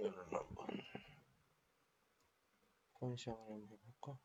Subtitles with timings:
[0.00, 0.46] 화면을 한번
[2.94, 4.18] 컨시을 한번 해볼까?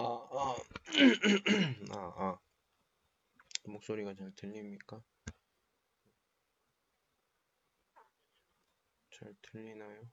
[0.00, 0.56] 아, 아,
[1.90, 2.38] 아, 아.
[3.64, 5.02] 목소리가 잘 들립니까?
[9.10, 10.08] 잘 들리나요?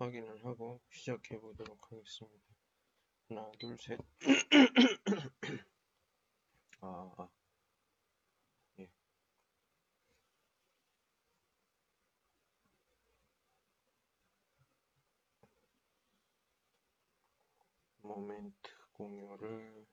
[0.00, 2.44] 확인을 하고 시작해 보도록 하겠습니다.
[3.28, 4.00] 하나, 둘, 셋.
[6.80, 7.39] 아, 아.
[18.10, 19.86] 모멘트 공유를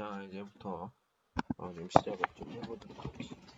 [0.00, 0.90] 자, 이제부터
[1.58, 3.54] 어, 좀 시작을 좀 해보도록 하겠습니다.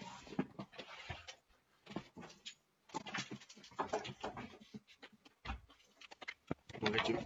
[6.83, 7.17] 원래 좀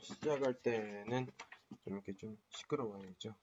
[0.00, 1.26] 시작할 때는
[1.84, 3.34] 좀 이렇게 좀 시끄러워야죠.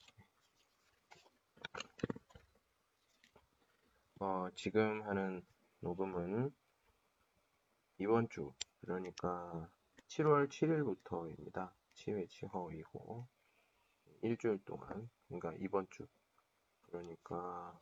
[4.21, 5.45] 어, 지금 하는
[5.81, 6.51] 녹음은
[7.99, 9.69] 이번 주, 그러니까
[10.07, 11.71] 7월 7일부터입니다.
[11.93, 13.27] 7회 7허이고
[14.21, 16.05] 일주일 동안, 그러니까 이번 주,
[16.81, 17.79] 그러니까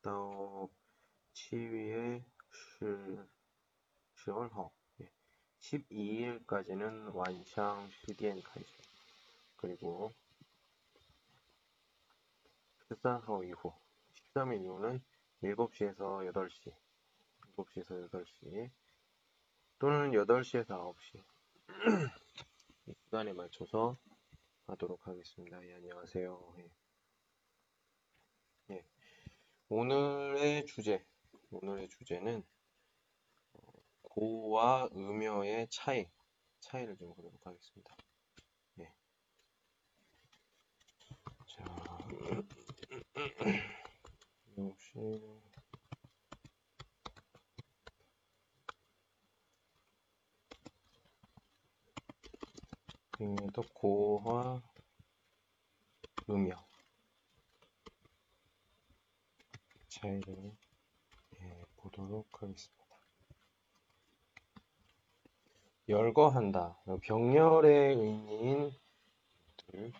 [0.00, 0.70] 또
[1.34, 2.24] 7위에
[4.16, 4.70] 10월허
[5.60, 8.74] 12일까지는 완샹 시디엔 카이시
[9.56, 10.10] 그리고
[12.88, 13.74] 13호 이후
[14.34, 15.02] 13일 이후는
[15.42, 16.72] 7시에서 8시
[17.56, 18.70] 7시에서 8시
[19.78, 21.22] 또는 8시에서 9시.
[22.86, 23.96] 이 시간에 맞춰서
[24.70, 25.60] 하도록 하겠습니다.
[25.66, 26.54] 예, 안녕하세요.
[26.58, 26.70] 예.
[28.70, 28.84] 예.
[29.68, 31.04] 오늘의 주제
[31.50, 32.44] 오늘의 주제는
[34.02, 36.08] 고와 음여의 차이,
[36.60, 37.96] 차이를 좀 보도록 하겠습니다.
[38.78, 38.92] 예.
[41.48, 41.64] 자,
[44.58, 45.39] 역시
[53.20, 54.62] 여기도 고와
[56.30, 56.54] 음여
[59.88, 60.56] 차이를
[61.34, 62.80] 예, 보도록 하겠습니다.
[65.86, 66.78] 열거한다.
[67.02, 68.72] 병렬의 의미인
[69.74, 69.92] 예.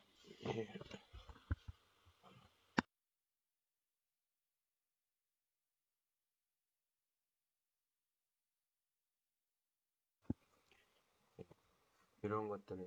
[12.23, 12.79] 이런 것들에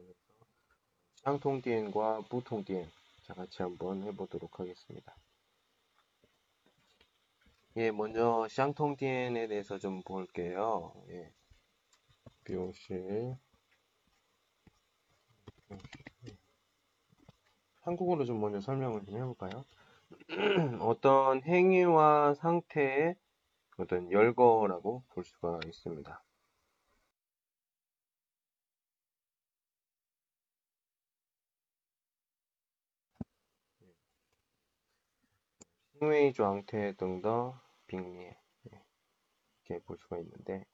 [1.24, 2.90] 쌍통띠엔과 부통띠엔
[3.24, 5.16] 자 같이 한번 해보도록 하겠습니다.
[7.78, 10.94] 예, 먼저 쌍통띠엔에 대해서 좀 볼게요.
[11.10, 11.32] 예.
[12.50, 13.38] 묘실
[17.82, 19.64] 한국어로 좀 먼저 설명을 좀 해볼까요?
[20.82, 23.16] 어떤 행위와 상태의
[23.78, 26.23] 어떤 열거라고 볼 수가 있습니다.
[36.12, 38.36] 행위状态 등더 빙미에
[39.66, 40.66] 이렇게 볼 수가 있는데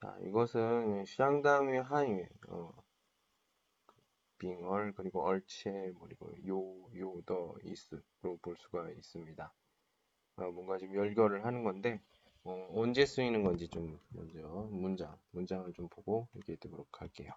[0.00, 2.72] 자, 이것은 샹담의 한유, 어,
[4.38, 9.52] 빙얼 그리고 얼체 그리고 요, 요더 이스로 볼 수가 있습니다.
[10.36, 12.00] 어, 뭔가 좀 열거를 하는 건데
[12.42, 14.40] 어, 언제 쓰이는 건지 좀 먼저
[14.70, 17.32] 문장 문장을 좀 보고 얘기해 보도록 할게요.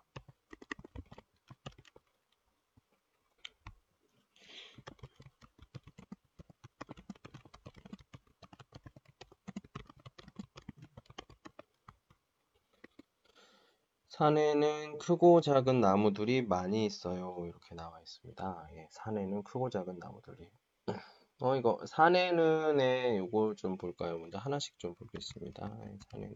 [14.18, 17.38] 산에는 크고 작은 나무들이 많이 있어요.
[17.46, 18.68] 이렇게 나와 있습니다.
[18.74, 20.50] 예, 산에는 크고 작은 나무들이.
[21.40, 24.18] 어, 이거, 산에는에 요걸 좀 볼까요?
[24.18, 25.72] 먼저 하나씩 좀 보겠습니다.
[25.86, 26.34] 예, 산에는.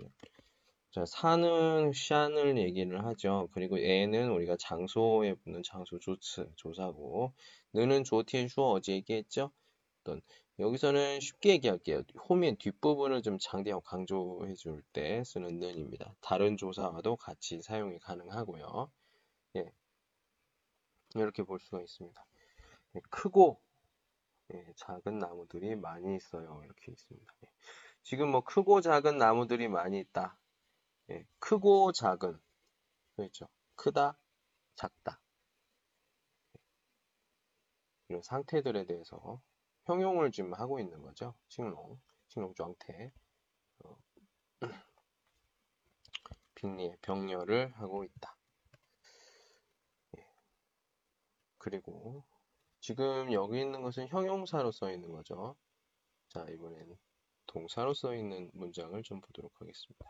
[0.92, 3.50] 자, 산은 샨을 얘기를 하죠.
[3.52, 7.34] 그리고 에는 우리가 장소에 붙는 장소 조츠, 조사고,
[7.74, 9.50] 느는 조티엔 슈어 어제 얘기했죠?
[10.02, 10.22] 어떤
[10.60, 12.04] 여기서는 쉽게 얘기할게요.
[12.30, 16.14] 호민 뒷부분을 좀 장대형 강조해 줄 때 쓰는 는입니다.
[16.22, 18.92] 다른 조사와도 같이 사용이 가능하고요.
[19.58, 19.72] 예.
[21.16, 22.26] 이렇게 볼 수가 있습니다.
[22.96, 23.60] 예, 크고
[24.54, 26.62] 예, 작은 나무들이 많이 있어요.
[26.66, 27.34] 이렇게 있습니다.
[27.46, 27.50] 예.
[28.04, 30.38] 지금 뭐 크고 작은 나무들이 많이 있다.
[31.12, 32.40] 예, 크고 작은
[33.16, 33.48] 그렇죠.
[33.76, 34.18] 크다,
[34.76, 35.20] 작다.
[38.10, 39.42] 이런 상태들에 대해서
[39.92, 41.34] 형용을 지금 하고 있는 거죠.
[41.50, 42.00] 칭롱,
[42.30, 43.12] 칭롱状태
[43.84, 43.98] 어,
[46.56, 48.38] 빅리의 병렬을 하고 있다.
[50.18, 50.26] 예.
[51.58, 52.24] 그리고
[52.80, 55.58] 지금 여기 있는 것은 형용사로 써 있는 거죠.
[56.30, 56.98] 자, 이번엔
[57.48, 60.10] 동사로 써 있는 문장을 좀 보도록 하겠습니다.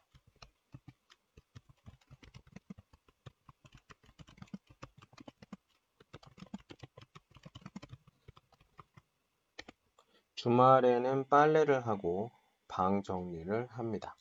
[10.41, 12.31] 주말에는 빨래를 하고
[12.67, 14.17] 방 정리를 합니다.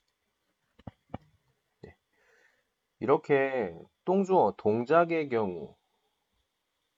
[1.81, 1.97] 네.
[2.99, 3.75] 이렇게
[4.05, 5.75] 똥주어 동작의 경우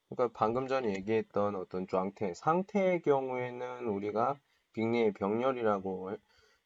[0.08, 4.40] 그러니까 방금 전에 얘기했던 어떤 状태 상태의 경우에는 우리가
[4.72, 6.16] 빅리의 병렬이라고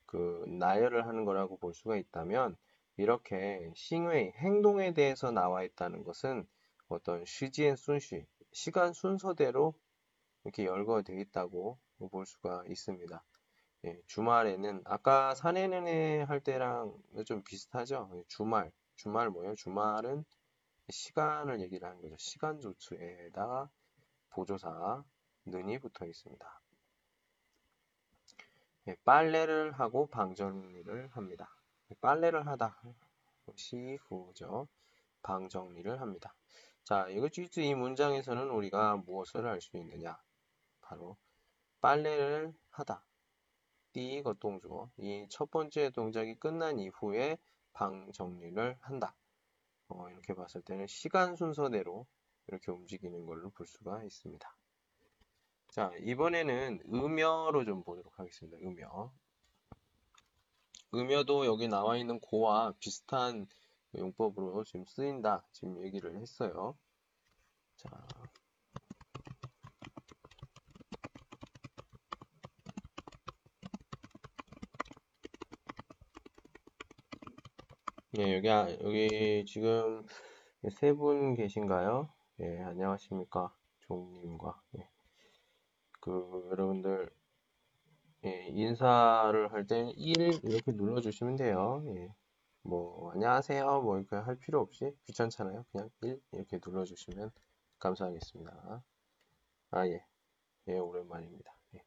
[0.06, 2.56] 그 나열을 하는 거라고 볼 수가 있다면
[2.96, 6.48] 이렇게 싱웨이 행동에 대해서 나와 있다는 것은
[6.88, 9.74] 어떤 시지엔 순시 시간 순서대로
[10.44, 11.78] 이렇게 열거되어 있다고
[12.10, 13.24] 볼 수가 있습니다.
[13.84, 18.10] 예, 주말에는 아까 사내는에 할 때랑 좀 비슷하죠.
[18.14, 19.54] 예, 주말, 주말 뭐예요?
[19.54, 20.24] 주말은
[20.88, 22.16] 시간을 얘기를 하는 거죠.
[22.18, 23.68] 시간 조추에다가
[24.30, 25.04] 보조사
[25.46, 26.60] 는이 붙어 있습니다.
[28.88, 31.48] 예, 빨래를 하고 방정리를 합니다.
[32.00, 32.80] 빨래를 하다
[33.54, 34.68] 시후죠.
[35.22, 36.34] 방정리를 합니다.
[36.84, 40.16] 자, 이거 쥐이 문장에서는 우리가 무엇을 할수 있느냐?
[40.80, 41.16] 바로
[41.80, 43.04] 빨래를 하다.
[43.92, 44.90] 띠거 동조.
[44.98, 47.38] 이첫 번째 동작이 끝난 이후에
[47.72, 49.14] 방 정리를 한다.
[49.88, 52.06] 어, 이렇게 봤을 때는 시간 순서대로
[52.48, 54.56] 이렇게 움직이는 걸로 볼 수가 있습니다.
[55.68, 58.56] 자, 이번에는 음여로 좀 보도록 하겠습니다.
[58.58, 59.12] 음여.
[60.94, 63.46] 음여도 여기 나와 있는 고와 비슷한
[63.96, 65.44] 용법으로 지금 쓰인다.
[65.52, 66.76] 지금 얘기를 했어요.
[67.76, 67.90] 자,
[78.18, 80.04] 예, 여기, 아, 여기 지금
[80.70, 82.08] 세 분 계신가요?
[82.40, 83.54] 예, 안녕하십니까.
[83.80, 84.60] 종님과.
[84.78, 84.88] 예.
[86.00, 87.10] 그, 여러분들,
[88.24, 91.82] 예, 인사를 할 때는 1 이렇게 눌러주시면 돼요.
[91.88, 92.14] 예.
[92.62, 93.82] 뭐, 안녕하세요.
[93.82, 95.64] 뭐, 이렇게 할 필요 없이 귀찮잖아요.
[95.72, 97.30] 그냥 1 이렇게 눌러주시면
[97.78, 98.82] 감사하겠습니다.
[99.72, 100.04] 아, 예.
[100.68, 101.56] 예, 오랜만입니다.
[101.76, 101.84] 예.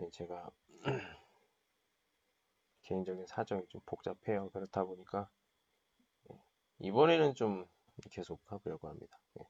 [0.00, 0.50] 예 제가
[2.92, 4.50] 개인적인 사정이 좀 복잡해요.
[4.50, 5.30] 그렇다 보니까
[6.30, 6.38] 예,
[6.80, 7.66] 이번에는 좀
[8.10, 9.18] 계속 해보려고 합니다.
[9.38, 9.44] 예,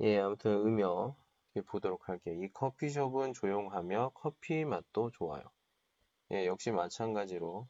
[0.00, 1.14] 예 아무튼 음여
[1.66, 2.42] 보도록 할게요.
[2.42, 5.42] 이 커피숍은 조용하며 커피 맛도 좋아요.
[6.32, 7.68] 예, 역시 마찬가지로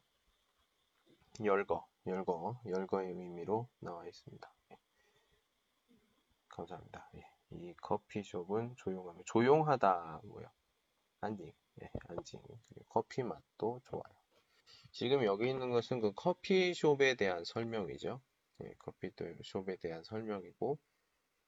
[1.43, 4.53] 열거, 열거, 열거의 의미로 나와 있습니다.
[4.71, 4.77] 예.
[6.47, 7.09] 감사합니다.
[7.15, 7.29] 예.
[7.51, 10.49] 이 커피숍은 조용하며 조용하다 뭐요?
[11.19, 11.51] 안딩.
[11.81, 12.41] 예, 안징.
[12.89, 14.03] 커피 맛도 좋아요.
[14.91, 18.21] 지금 여기 있는 것은 그 커피숍에 대한 설명이죠.
[18.63, 20.79] 예, 커피숍에 대한 설명이고,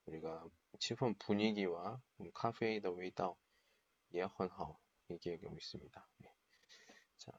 [0.06, 0.46] 우리가
[0.80, 2.02] 치폰 분위기와
[2.34, 3.36] 카페의 더 웨이다오,
[4.14, 4.78] 예헌하오
[5.12, 6.08] 얘기하고 있습니다.
[6.26, 6.34] 예.
[7.18, 7.32] 자,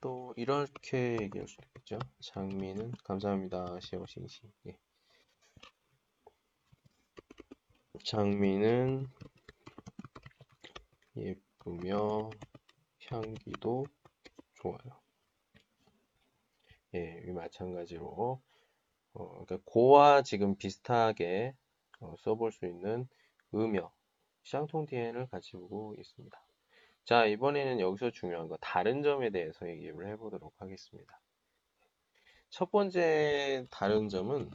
[0.00, 1.98] 또 이렇게 얘기할 수 있겠죠.
[2.20, 3.78] 장미는 감사합니다.
[3.80, 4.50] 시오싱시.
[4.66, 4.78] 예.
[8.04, 9.06] 장미는
[11.16, 12.30] 예쁘며
[13.08, 13.86] 향기도
[14.54, 15.00] 좋아요.
[16.94, 18.40] 예, 마찬가지로
[19.14, 21.54] 어, 그러니까 고와 지금 비슷하게
[22.00, 23.08] 어, 써볼 수 있는
[23.54, 23.92] 음여
[24.44, 25.26] 샹통디엔을
[25.68, 26.42] 보고 있습니다.
[27.04, 31.20] 자, 이번에는 여기서 중요한 거 다른 점에 대해서 얘기를 해보도록 하겠습니다.
[32.48, 34.50] 첫 번째 다른 점은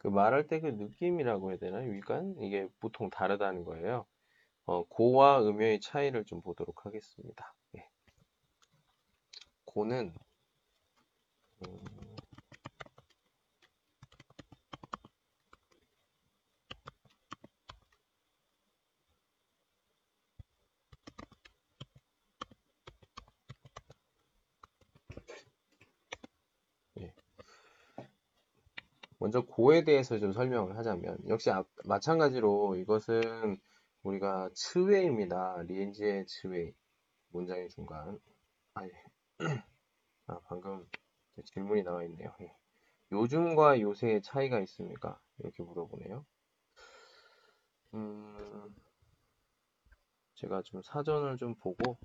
[0.00, 1.90] 그 말할 때 그 느낌이라고 해야 되나요?
[1.92, 2.36] 위관?
[2.40, 4.06] 이게 보통 다르다는 거예요.
[4.66, 7.54] 어, 고와 음여의 차이를 좀 보도록 하겠습니다.
[7.76, 7.88] 예.
[9.64, 10.12] 고는
[11.62, 11.84] 음,
[29.30, 33.60] 먼저 고에 대해서 좀 설명을 하자면 역시 아, 마찬가지로 이것은
[34.02, 35.62] 우리가 츠웨입니다.
[35.68, 36.74] 리엔지의 츠웨이
[37.28, 38.18] 문장의 중간
[38.74, 38.90] 아니
[40.26, 40.84] 아 방금
[41.44, 42.34] 질문이 나와 있네요.
[42.40, 42.52] 예.
[43.12, 45.20] 요즘과 요새의 차이가 있습니까?
[45.38, 46.26] 이렇게 물어보네요.
[47.94, 48.74] 음,
[50.34, 51.98] 제가 좀 사전을 좀 보고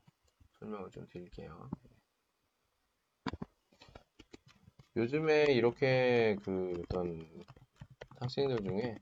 [0.60, 1.72] 설명을 좀 드릴게요.
[4.98, 7.28] 요즘에 이렇게 그 어떤
[8.20, 8.98] 학생들 중에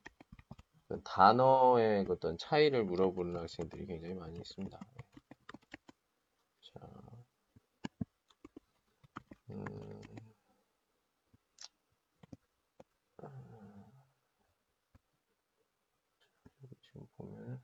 [1.04, 4.80] 단어의 어떤 차이를 물어보는 학생들이 굉장히 많이 있습니다.
[6.62, 6.80] 자,
[9.52, 10.02] 음,
[16.82, 17.62] 지금 보면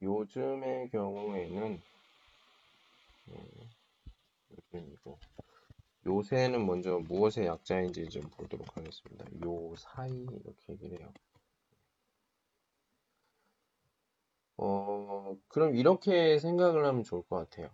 [0.00, 1.82] 요즘의 경우에는
[3.28, 3.70] 음,
[4.50, 5.18] 요즘이고
[6.28, 9.24] 요새는 먼저 무엇의 약자인지 좀 보도록 하겠습니다.
[9.44, 11.12] 요 사이 이렇게 얘기를 해요.
[14.58, 17.70] 어, 그럼 이렇게 생각을 하면 좋을 것 같아요.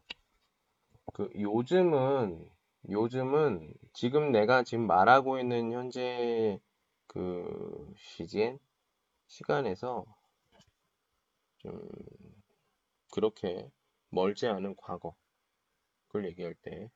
[1.13, 2.49] 그 요즘은
[2.91, 6.61] 요즘은 지금 내가 지금 말하고 있는 현재
[7.09, 8.59] 그 시간
[9.27, 10.05] 시간에서
[11.59, 11.81] 좀
[13.11, 13.71] 그렇게
[14.11, 15.17] 멀지 않은 과거
[16.07, 16.91] 그걸 얘기할 때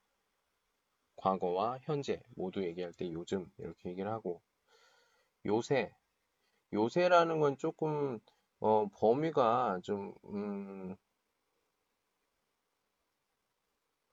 [1.18, 4.40] 과거와 현재 모두 얘기할 때 요즘 이렇게 얘기를 하고
[5.46, 5.92] 요새
[6.72, 8.18] 요새라는 건 조금
[8.60, 10.96] 어, 범위가 좀 음,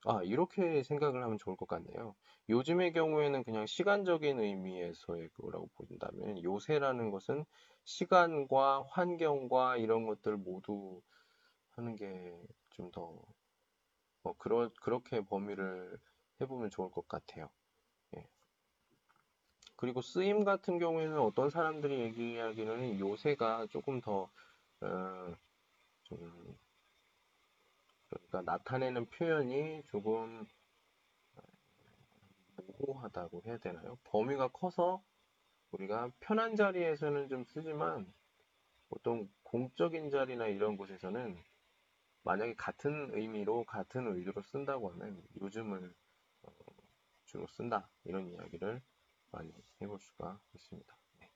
[0.08, 2.16] 아, 이렇게 생각을 하면 좋을 것 같네요.
[2.50, 7.44] 요즘의 경우에는 그냥 시간적인 의미에서의 그거라고 본다면 요새라는 것은
[7.86, 11.02] 시간과 환경과 이런 것들 모두
[11.72, 13.20] 하는 게 좀더
[14.24, 15.98] 어, 그러, 그렇게 범위를
[16.42, 17.50] 해보면 좋을 것 같아요.
[18.18, 18.27] 예.
[19.75, 24.30] 그리고 쓰임 같은 경우에는 어떤 사람들이 얘기하기는 요새가 조금 더,
[24.82, 25.36] 어,
[26.04, 26.58] 좀,
[28.10, 30.46] 그러니까 나타내는 표현이 조금
[32.80, 33.98] 모호하다고 해야 되나요?
[34.06, 35.04] 범위가 커서
[35.72, 38.13] 우리가 편한 자리에서는 좀 쓰지만
[38.89, 41.38] 보통 공적인 자리나 이런 곳에서는
[42.24, 46.05] 만약에 같은 의미로 같은 의도로 쓴다고 하면 요즘을 어,
[47.36, 48.82] 주로 쓴다 이런 이야기를
[49.32, 50.98] 많이 해볼 수가 있습니다.
[51.20, 51.30] 네.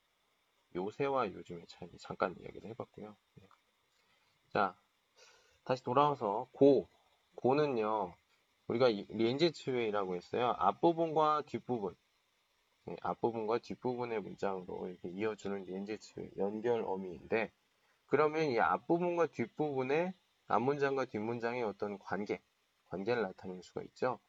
[0.74, 3.18] 요새와 요즘의 차이 잠깐 이야기를 해봤고요.
[3.36, 3.48] 네.
[4.48, 4.78] 자
[5.66, 6.88] 다시 돌아와서 고
[7.36, 8.16] 고는요
[8.68, 10.56] 우리가 렌즈츠웨이라고 했어요.
[10.58, 11.98] 앞부분과 뒷부분
[12.86, 17.52] 네, 앞부분과 뒷부분의 문장으로 이렇게 이어주는 렌즈츠웨이 연결 어미인데
[18.06, 20.14] 그러면 이 앞부분과 뒷부분의
[20.48, 22.42] 앞문장과 뒷문장의 어떤 관계,
[22.88, 24.22] 관계를 나타낼 수가 있죠.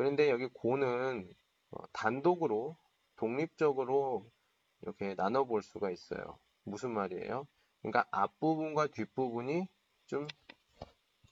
[0.00, 1.30] 그런데 여기 고는
[1.72, 2.74] 어, 단독으로,
[3.16, 4.24] 독립적으로
[4.80, 6.38] 이렇게 나눠 볼 수가 있어요.
[6.64, 7.46] 무슨 말이에요?
[7.82, 9.68] 그러니까 앞부분과 뒷부분이
[10.06, 10.26] 좀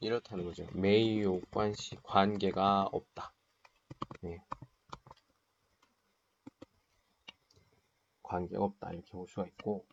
[0.01, 0.67] 이렇다는 거죠.
[0.75, 3.33] 메이요 관시 관계가 없다.
[4.21, 4.39] 네.
[8.23, 9.87] 관계가 없다 이렇게 볼 수가 있고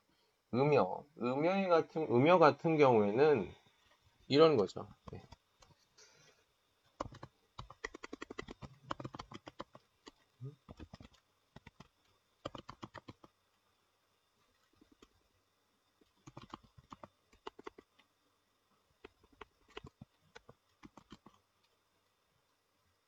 [0.54, 3.50] 음여, 음여 같은 음여 같은 경우에는
[4.28, 4.86] 이런 거죠.
[5.14, 5.22] 네.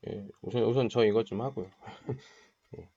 [0.09, 1.69] 예, 우선 우선 저 이것 좀 하고요.
[2.71, 2.89] 네,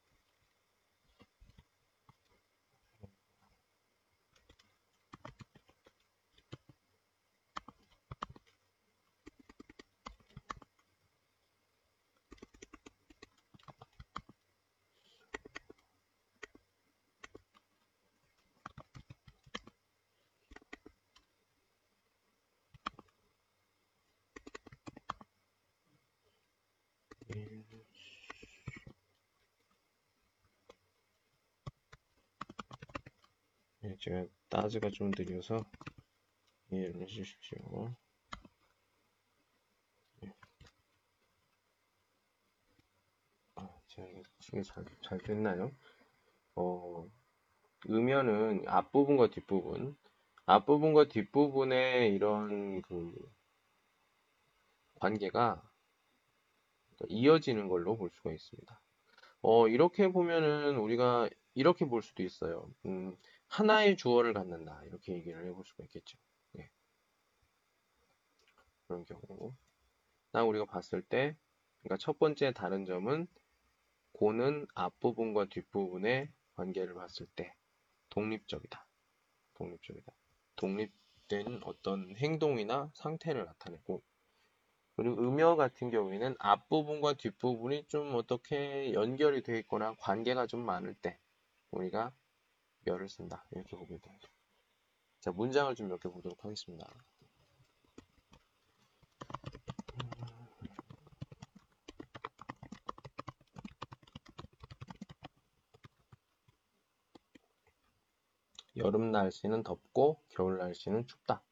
[34.00, 35.64] 제가 따즈가 좀 느려서
[36.72, 37.94] 이해를 해주십시오.
[44.52, 45.70] 이게 잘, 잘 됐나요?
[46.56, 47.06] 어,
[47.88, 49.96] 음연은 앞부분과 뒷부분,
[50.46, 53.14] 앞부분과 뒷부분의 이런 그
[54.96, 55.62] 관계가
[57.08, 58.80] 이어지는 걸로 볼 수가 있습니다.
[59.42, 62.68] 어, 이렇게 보면은 우리가 이렇게 볼 수도 있어요.
[62.86, 63.16] 음,
[63.50, 64.80] 하나의 주어를 갖는다.
[64.84, 66.16] 이렇게 얘기를 해볼 수가 있겠죠.
[66.52, 66.70] 네.
[68.86, 69.54] 그런 경우.
[70.30, 71.36] 나 우리가 봤을 때,
[71.82, 73.26] 그러니까 첫 번째 다른 점은
[74.12, 77.54] 고는 앞부분과 뒷부분의 관계를 봤을 때
[78.10, 78.86] 독립적이다.
[79.54, 80.12] 독립적이다.
[80.54, 84.02] 독립된 어떤 행동이나 상태를 나타내고
[84.94, 91.18] 그리고 음여 같은 경우에는 앞부분과 뒷부분이 좀 어떻게 연결이 되어 있거나 관계가 좀 많을 때
[91.70, 92.12] 우리가
[92.84, 93.44] 멸을 쓴다.
[93.52, 94.16] 이렇게 보게 돼요.
[95.20, 96.86] 자, 문장을 좀 몇 개 보도록 하겠습니다.
[108.76, 111.42] 여름 날씨는 덥고 겨울 날씨는 춥다.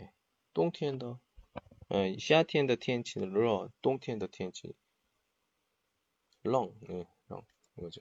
[0.00, 0.12] 예.
[0.54, 1.20] 똥티엔더
[1.92, 4.72] 예, 시아티엔더 티엔치는 러, 똥티엔더 티엔치
[6.44, 7.42] 렁, 예, 렁
[7.76, 8.00] 이거죠.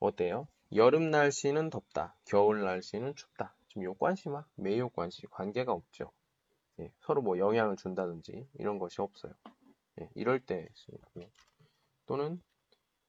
[0.00, 0.48] 자, 어때요?
[0.74, 2.16] 여름 날씨는 덥다.
[2.24, 3.54] 겨울 날씨는 춥다.
[3.68, 6.10] 지금 요 관시마, 매요 관시 관계가 없죠.
[6.80, 9.32] 예, 서로 뭐 영향을 준다든지 이런 것이 없어요.
[10.00, 10.98] 예, 이럴 때 쓰고
[12.06, 12.42] 또는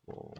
[0.05, 0.33] 뭐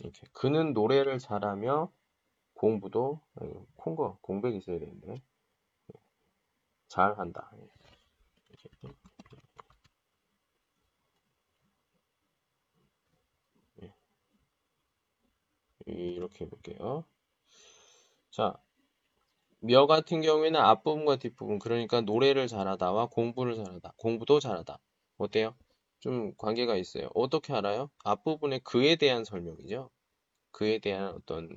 [0.00, 1.90] 이렇게 그는 노래를 잘하며
[2.54, 3.20] 공부도
[3.76, 5.22] 콩거 공백이 있어야 되는데
[6.88, 7.50] 잘한다.
[13.82, 13.92] 예.
[15.86, 17.04] 이렇게 해볼게요.
[18.30, 18.54] 자,
[19.60, 24.78] 며 같은 경우에는 앞부분과 뒷부분, 그러니까 노래를 잘하다와 공부를 잘하다, 공부도 잘하다.
[25.18, 25.54] 어때요?
[26.00, 27.10] 좀 관계가 있어요.
[27.14, 27.88] 어떻게 알아요?
[28.04, 29.90] 앞부분에 그에 대한 설명이죠.
[30.50, 31.48] 그에 대한 어떤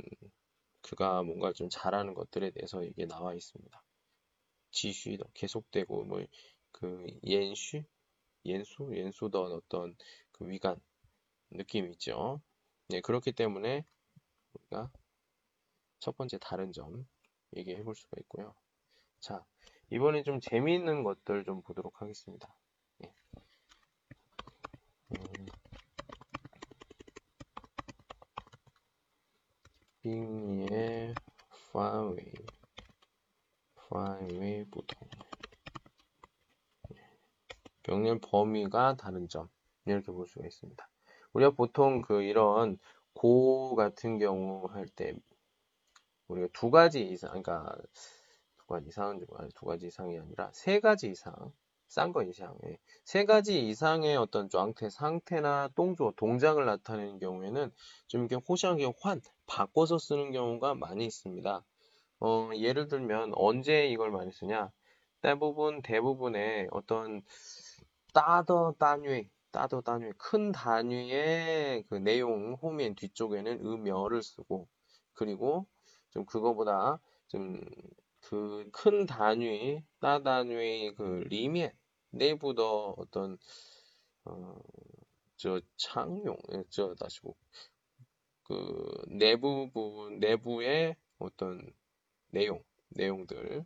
[0.82, 3.84] 그가 뭔가 좀 잘하는 것들에 대해서 이게 나와 있습니다.
[4.72, 6.24] 지슈도 계속되고 뭐
[6.78, 7.84] 그 옌슈,
[8.44, 9.96] 옌수, 옌수던 어떤
[10.34, 10.76] 그 위관
[11.52, 12.42] 느낌이 있죠.
[12.90, 13.86] 네, 그렇기 때문에
[14.54, 14.92] 우리가
[16.00, 17.08] 첫 번째 다른 점
[17.56, 18.54] 얘기해 볼 수가 있고요.
[19.22, 19.46] 자,
[19.90, 22.54] 이번엔 좀 재미있는 것들 좀 보도록 하겠습니다.
[23.06, 23.14] 예.
[25.12, 25.46] 음,
[30.02, 31.16] 빙의
[31.72, 32.34] 파웨이,
[33.76, 35.25] 파웨이 보통
[38.20, 39.50] 통 병렬 범위가 다른 점
[39.86, 40.90] 이렇게 볼 수가 있습니다.
[41.34, 42.78] 우리가 보통 그 이런
[43.14, 45.14] 고 같은 경우 할 때
[46.28, 47.76] 우리가 두 가지 이상 그러니까
[48.58, 49.20] 두 가지 이상은
[49.56, 51.34] 두 가지 이상이 아니라 세 가지 이상
[51.88, 52.80] 싼 거 이상 예.
[53.04, 57.72] 세 가지 이상의 어떤状태 상태나 동조 동작을 나타내는 경우에는
[58.08, 61.64] 좀 이렇게 호시하게 환 바꿔서 쓰는 경우가 많이 있습니다.
[62.22, 64.72] 어, 예를 들면 언제 이걸 많이 쓰냐?
[65.22, 67.22] 대부분 대부분의 어떤
[68.16, 74.68] 따더 단위, 따더 단위, 큰 단위의 그 내용 호면 뒤쪽에는 음여를 쓰고
[75.14, 75.68] 그리고
[76.12, 77.00] 좀 그거보다
[77.30, 77.62] 좀
[78.22, 81.72] 그 큰 단위, 따 단위 그 리면
[82.12, 83.38] 내부 더 어떤
[84.26, 84.56] 어,
[85.38, 87.36] 저 창용, 예, 저 다시고
[88.44, 91.74] 그 내부 부분 내부의 어떤
[92.32, 93.66] 내용, 내용들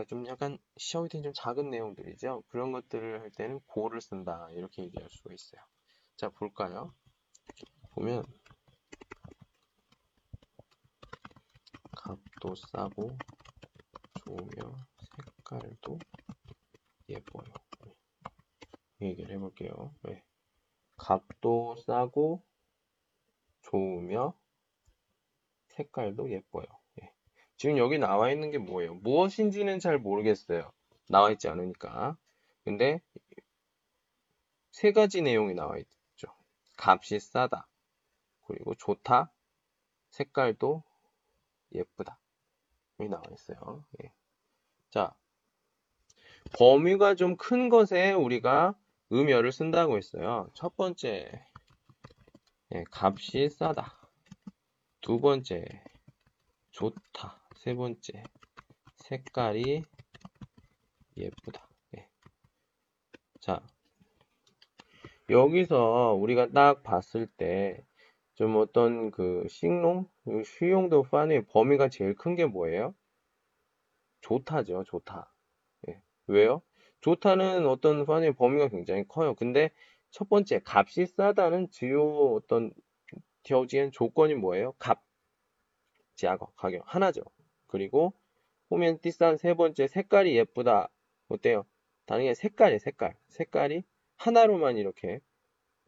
[0.00, 2.44] 그러니까 좀 약간 시험이 된좀 작은 내용들이죠.
[2.48, 5.60] 그런 것들을 할 때는 고를 쓴다 이렇게 얘기할 수가 있어요.
[6.16, 6.94] 자 볼까요?
[7.90, 8.24] 보면
[11.92, 13.18] 값도 싸고
[14.24, 14.86] 좋으며
[15.36, 15.98] 색깔도
[17.10, 17.52] 예뻐요.
[19.02, 19.94] 얘기를 해볼게요.
[20.04, 20.24] 네.
[20.96, 22.42] 값도 싸고
[23.62, 24.34] 좋으며
[25.68, 26.79] 색깔도 예뻐요.
[27.60, 27.62] 예.
[27.62, 28.94] 지금 여기 나와 있는 게 뭐예요?
[28.96, 30.72] 무엇인지는 잘 모르겠어요.
[31.08, 32.16] 나와 있지 않으니까.
[32.64, 33.00] 근데
[34.72, 36.28] 세 가지 내용이 나와 있죠.
[36.78, 37.68] 값이 싸다.
[38.46, 39.30] 그리고 좋다.
[40.10, 40.82] 색깔도
[41.74, 42.18] 예쁘다.
[42.98, 43.84] 여기 나와 있어요.
[44.02, 44.12] 예.
[44.90, 45.14] 자,
[46.54, 48.74] 범위가 좀 큰 것에 우리가
[49.12, 50.50] 음열을 쓴다고 했어요.
[50.54, 51.46] 첫 번째,
[52.74, 53.98] 예, 값이 싸다.
[55.00, 55.64] 두 번째,
[56.70, 57.39] 좋다.
[57.60, 58.22] 세 번째,
[58.96, 59.82] 색깔이
[61.14, 61.68] 예쁘다.
[61.94, 62.08] 예.
[63.38, 63.60] 자,
[65.28, 67.84] 여기서 우리가 딱 봤을 때,
[68.32, 70.08] 좀 어떤 그 싱롱,
[70.46, 72.94] 쉬용도 판의 범위가 제일 큰 게 뭐예요?
[74.22, 75.30] 좋다죠, 좋다.
[75.88, 76.00] 예.
[76.28, 76.62] 왜요?
[77.02, 79.34] 좋다는 어떤 판의 범위가 굉장히 커요.
[79.34, 79.70] 근데
[80.10, 82.72] 첫 번째, 값이 싸다는 주요 어떤
[83.42, 84.72] 디어지엔 조건이 뭐예요?
[84.78, 85.02] 값,
[86.14, 87.20] 지하거, 가격 하나죠.
[87.70, 88.12] 그리고
[88.70, 90.90] 호면 띠싼 세 번째, 색깔이 예쁘다.
[91.28, 91.64] 어때요?
[92.06, 93.16] 당연히 색깔이 색깔.
[93.28, 93.84] 색깔이
[94.16, 95.20] 하나로만 이렇게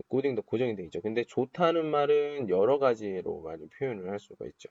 [0.09, 1.01] 코딩도 고정이 돼 있죠.
[1.01, 4.68] 근데 좋다는 말은 여러 가지로 많이 표현을 할 수가 있죠.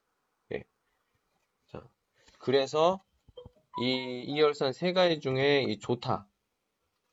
[0.53, 0.63] 예.
[1.67, 1.85] 자,
[2.39, 3.03] 그래서
[3.81, 6.27] 이 이열산 세 가지 중에 이 좋다,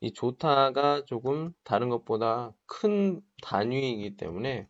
[0.01, 4.67] 이 좋다가 조금 다른 것보다 큰 단위이기 때문에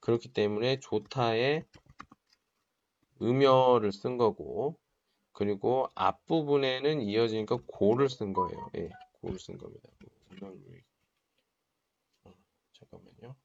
[0.00, 1.64] 그렇기 때문에 좋다에
[3.22, 4.78] 음여를 쓴 거고
[5.32, 8.70] 그리고 앞부분에는 이어지니까 고를 쓴 거예요.
[8.76, 9.88] 예, 고를 쓴 겁니다.
[12.24, 12.32] 어,
[12.72, 13.36] 잠깐만요.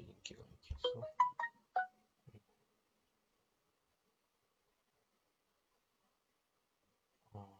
[0.00, 1.06] 인기가 이렇게 있어.
[7.34, 7.58] 어,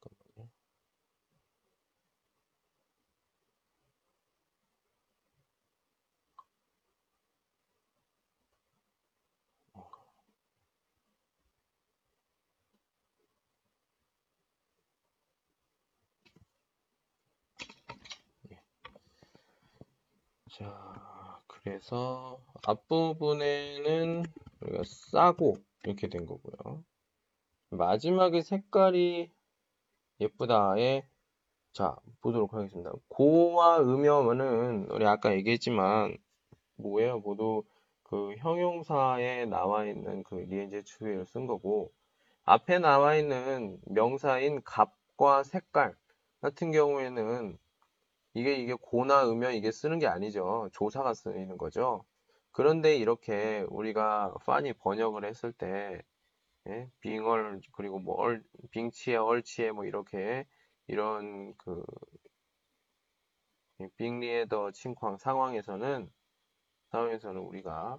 [0.00, 0.50] 잠깐만요.
[20.58, 24.24] 자, 그래서 앞부분에는
[24.60, 26.82] 우리가 싸고 이렇게 된 거고요.
[27.70, 29.30] 마지막에 색깔이
[30.18, 31.06] 예쁘다에
[31.72, 32.90] 자, 보도록 하겠습니다.
[33.06, 36.16] 고와 음여는 우리 아까 얘기했지만
[36.74, 37.20] 뭐예요?
[37.20, 37.62] 모두
[38.02, 41.92] 그 형용사에 나와 있는 그 리엔제 추위를 쓴 거고
[42.42, 45.94] 앞에 나와 있는 명사인 값과 색깔
[46.40, 47.58] 같은 경우에는
[48.38, 50.68] 이게 이게 고나 음연 이게 쓰는 게 아니죠.
[50.72, 52.04] 조사가 쓰이는 거죠.
[52.52, 56.02] 그런데 이렇게 우리가 판이 번역을 했을 때
[56.68, 56.88] 예?
[57.00, 60.46] 빙얼 그리고 뭐 얼, 빙치에 얼치에 뭐 이렇게
[60.86, 61.82] 이런 그
[63.96, 66.08] 빙리에더 칭쾅 상황에서는
[66.90, 67.98] 상황에서는 우리가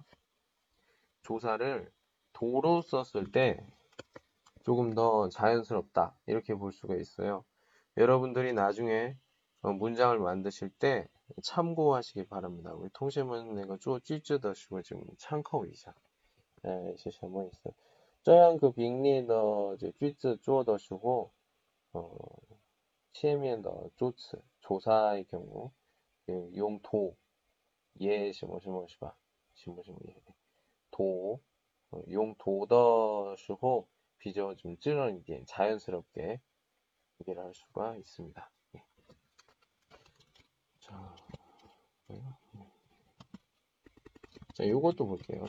[1.22, 1.90] 조사를
[2.32, 3.66] 도로 썼을 때
[4.62, 7.44] 조금 더 자연스럽다 이렇게 볼 수가 있어요.
[7.96, 9.29] 여러분들이 나중에 어,
[9.61, 11.07] 문장을 만드실 때
[11.43, 12.73] 참고하시기 바랍니다.
[12.73, 15.93] 우리 통신문 내가 쪼 쥐쯔더시고 지금 참고 이자.
[16.65, 17.73] 에, 是什么意思?
[18.23, 19.27] 这样그 빙리의
[19.99, 21.31] 句子做的时候
[21.91, 22.09] 어,
[23.13, 25.71] 前面的助词 조사의 경우
[26.25, 27.15] 그 용도
[28.01, 29.15] 예, 什么什么是吧?
[29.53, 29.99] 什么什么
[30.91, 31.39] 도
[31.91, 36.41] 어, 용도的时候 비교 좀 찌르게 자연스럽게
[37.21, 38.51] 얘기를 할 수가 있습니다.
[44.54, 45.46] 자, 요것도 볼게요.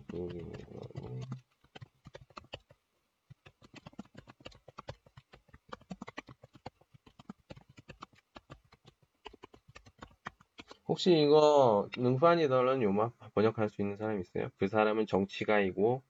[10.88, 14.50] 혹시 이거 능판이더는 요만 번역할 수 있는 사람 있어요?
[14.58, 16.04] 그 사람은 정치가이고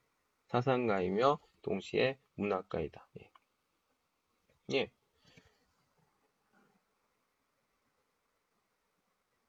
[0.47, 3.07] 사상가이며 동시에 문학가이다.
[3.19, 3.31] 예.
[4.73, 4.91] 예.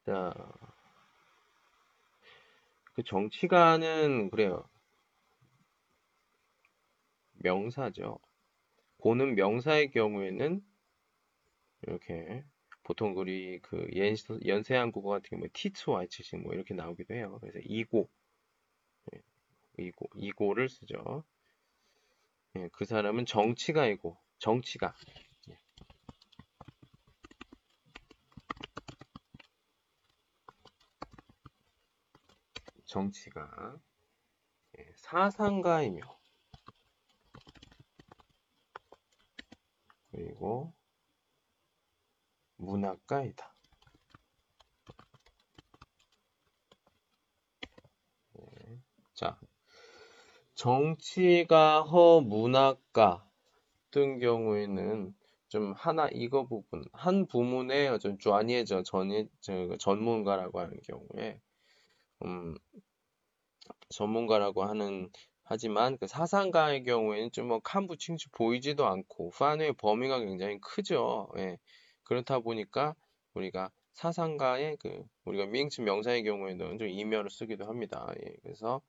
[0.04, 0.32] 자,
[2.92, 4.68] 그 정치가는 그래요.
[7.34, 8.18] 명사죠.
[8.98, 10.62] 고는 명사의 경우에는
[11.82, 12.44] 이렇게
[12.84, 13.88] 보통 우리 그
[14.46, 17.38] 연세 한국어 같은 경우에 티츠와 이츠식 뭐 이렇게 나오기도 해요.
[17.40, 18.08] 그래서 이고,
[19.14, 19.22] 예,
[19.78, 21.24] 이고, 이고를 쓰죠.
[22.56, 24.94] 예, 그 사람은 정치가이고 정치가
[32.92, 33.80] 정치가
[34.78, 36.02] 예, 사상가이며
[40.10, 40.74] 그리고
[42.56, 43.54] 문학가이다.
[48.34, 48.78] 네.
[49.14, 49.40] 자,
[50.54, 53.26] 정치가 허 문학가
[53.90, 55.14] 같은 경우에는
[55.48, 59.28] 좀 하나 이거 부분 한 부문에 어떤专业저 전예
[59.78, 61.40] 전문가라고 하는 경우에
[62.24, 62.56] 음
[63.90, 65.10] 전문가라고 하는
[65.44, 71.28] 하지만 그 사상가의 경우에는 좀뭐 칸부 칭치 보이지도 않고 판의 범위가 굉장히 크죠.
[71.36, 71.58] 예.
[72.04, 72.94] 그렇다 보니까
[73.34, 78.06] 우리가 사상가의 그 우리가 미행치 명사의 경우에는 좀 이면을 쓰기도 합니다.
[78.24, 78.36] 예.
[78.42, 78.80] 그래서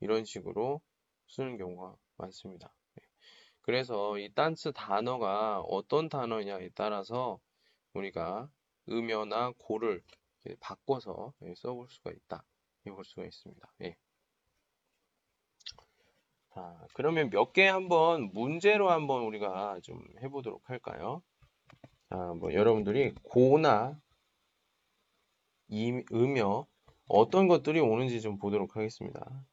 [0.00, 0.80] 이런 식으로
[1.28, 2.72] 쓰는 경우가 많습니다.
[3.00, 3.06] 예.
[3.60, 7.38] 그래서 이 딴츠 단어가 어떤 단어냐에 따라서
[7.92, 8.50] 우리가
[8.88, 10.02] 음여나 고를
[10.60, 12.44] 바꿔서 예, 써볼 수가 있다.
[12.90, 13.72] 볼 수가 있습니다.
[13.82, 13.96] 예.
[16.54, 21.22] 자, 그러면 몇 개 한번 문제로 한번 우리가 좀 해보도록 할까요?
[22.10, 24.00] 자, 뭐 여러분들이 고나
[25.68, 26.66] 임, 음여
[27.08, 29.46] 어떤 것들이 오는지 좀 보도록 하겠습니다.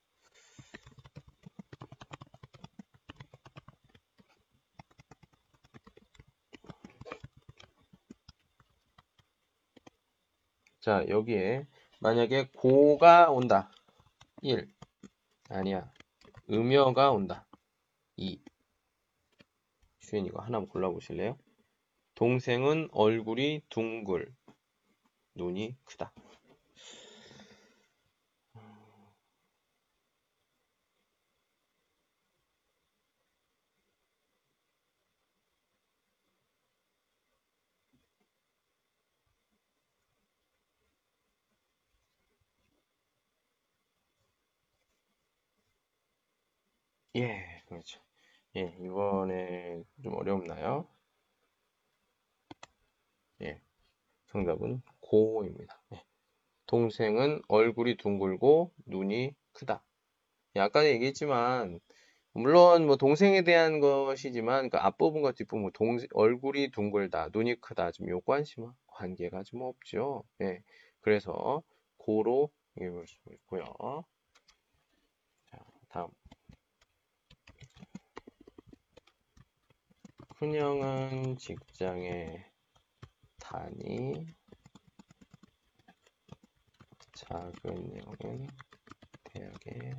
[10.79, 11.65] 자, 여기에
[11.99, 13.71] 만약에 고가 온다.
[14.41, 14.67] 1.
[15.49, 15.91] 아니야.
[16.49, 17.47] 음여가 온다.
[18.17, 18.39] 2.
[19.99, 21.37] 주인 이거 하나 골라보실래요?
[22.15, 24.33] 동생은 얼굴이 둥글,
[25.35, 26.13] 눈이 크다.
[47.15, 48.01] 예, 그렇죠.
[48.57, 50.85] 예, 이번에 좀 어렵나요?
[53.41, 53.61] 예,
[54.27, 55.81] 정답은 고입니다.
[55.93, 56.03] 예.
[56.67, 59.81] 동생은 얼굴이 둥글고 눈이 크다.
[60.57, 61.79] 예, 아까 얘기했지만
[62.33, 68.73] 물론 뭐 동생에 대한 것이지만 그 앞부분과 뒷부분 뭐동 얼굴이 둥글다, 눈이 크다 좀 요관심과
[68.87, 70.25] 관계가 좀 없죠.
[70.41, 70.61] 예,
[70.99, 71.63] 그래서
[71.95, 73.63] 고로 읽을 수 있고요.
[75.49, 76.09] 자, 다음.
[80.45, 82.45] 큰형은 직장에
[83.39, 84.27] 다니.
[87.15, 88.47] 작은 형은
[89.23, 89.91] 대학에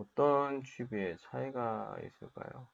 [0.00, 2.68] 어떤 취비의 차이가 있을까요?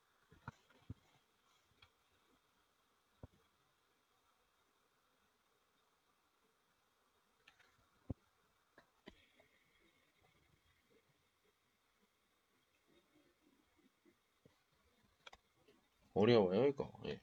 [16.14, 16.92] 어려워요, 이거.
[17.06, 17.20] 예.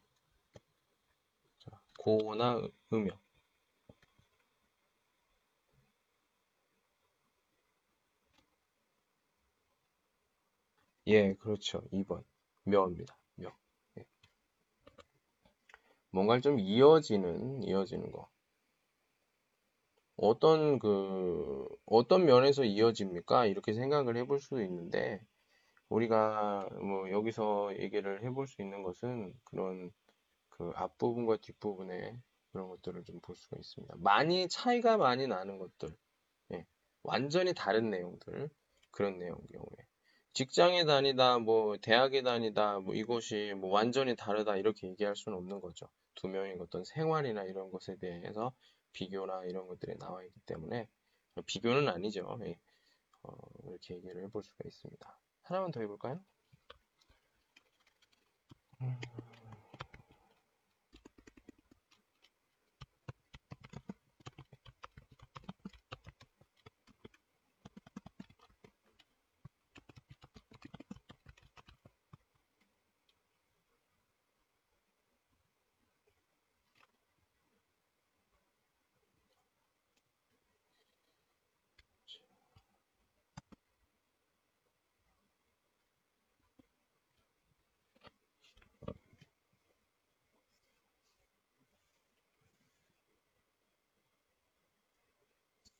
[1.60, 2.62] 자, 고나
[2.92, 3.20] 음역.
[11.08, 11.82] 예, 그렇죠.
[11.92, 12.24] 2번.
[12.66, 13.18] 묘입니다.
[13.38, 13.52] 묘.
[13.98, 14.06] 예.
[16.12, 18.30] 뭔가 좀 이어지는, 이어지는 거.
[20.18, 23.46] 어떤 그, 어떤 면에서 이어집니까?
[23.48, 25.22] 이렇게 생각을 해볼 수도 있는데,
[25.90, 29.92] 우리가 뭐 여기서 얘기를 해볼 수 있는 것은 그런
[30.50, 32.20] 그 앞부분과 뒷부분에
[32.52, 33.96] 그런 것들을 좀 볼 수가 있습니다.
[34.00, 35.90] 많이 차이가 많이 나는 것들,
[36.54, 36.66] 예.
[37.04, 38.50] 완전히 다른 내용들,
[38.92, 39.88] 그런 내용 경우에.
[40.34, 45.88] 직장에 다니다, 뭐, 대학에 다니다, 뭐, 이것이 뭐, 완전히 다르다, 이렇게 얘기할 수는 없는 거죠.
[46.16, 48.52] 두 명의 어떤 생활이나 이런 것에 대해서
[48.94, 50.90] 비교나 이런 것들이 나와 있기 때문에,
[51.46, 52.40] 비교는 아니죠.
[52.46, 52.58] 예.
[53.24, 53.34] 어,
[53.66, 55.20] 이렇게 얘기를 해볼 수가 있습니다.
[55.44, 56.20] 하나만 더 해볼까요?
[58.82, 59.00] 음.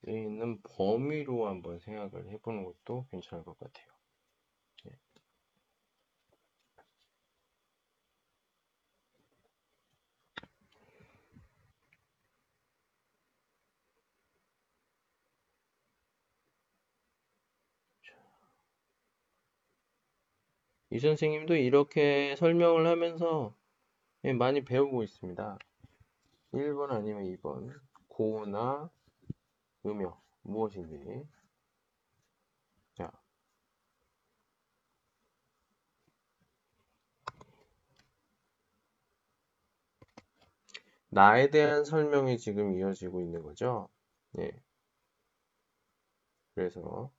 [0.08, 3.88] 있는 범위로 한번 생각을 해보는 것도 괜찮을 것 같아요.
[4.88, 4.98] 예.
[20.90, 23.56] 이 선생님도 이렇게 설명을 하면서
[24.26, 25.58] 예, 많이 배우고 있습니다.
[26.54, 27.74] 1번 아니면 2번
[28.08, 28.90] 고나
[29.86, 31.28] 음역 무엇인지
[32.96, 33.12] 자
[41.10, 43.88] 나에 대한 설명이 지금 이어지고 있는 거죠.
[44.40, 44.52] 예.
[46.56, 47.12] 그래서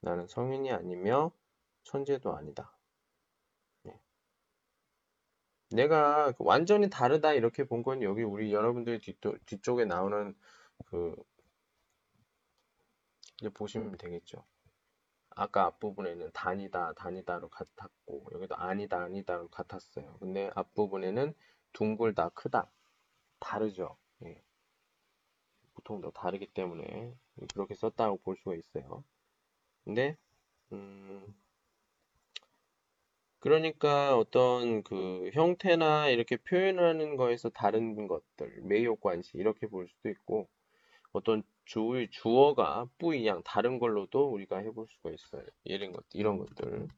[0.00, 1.30] 나는 성인이 아니며
[1.84, 2.76] 천재도 아니다.
[3.86, 3.98] 예.
[5.70, 10.34] 내가 완전히 다르다 이렇게 본 건 여기 우리 여러분들 뒤쪽, 뒤쪽에 나오는
[10.86, 11.14] 그
[13.40, 14.44] 이제 보시면 되겠죠.
[15.30, 20.16] 아까 앞부분에는 다니다, 다니다로 같았고, 여기도 아니다, 아니다로 같았어요.
[20.18, 21.32] 근데 앞부분에는
[21.72, 22.70] 둥글다, 크다.
[23.38, 23.96] 다르죠.
[24.24, 24.42] 예.
[25.74, 27.14] 보통 더 다르기 때문에
[27.54, 29.04] 그렇게 썼다고 볼 수가 있어요.
[29.84, 30.16] 근데,
[30.72, 31.24] 음,
[33.38, 40.48] 그러니까 어떤 그 형태나 이렇게 표현하는 거에서 다른 것들, 매요 관시 이렇게 볼 수도 있고
[41.12, 45.44] 어떤 주의 주어가 뿌이양 다른 걸로도 우리가 해볼 수가 있어요.
[45.64, 46.88] 이런 것 이런 것들.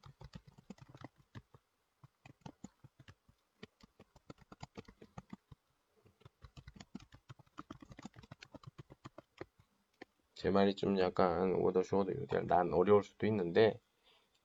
[10.35, 12.11] 제 말이 좀 약간 오더 쇼더
[12.47, 13.79] 난 어려울 수도 있는데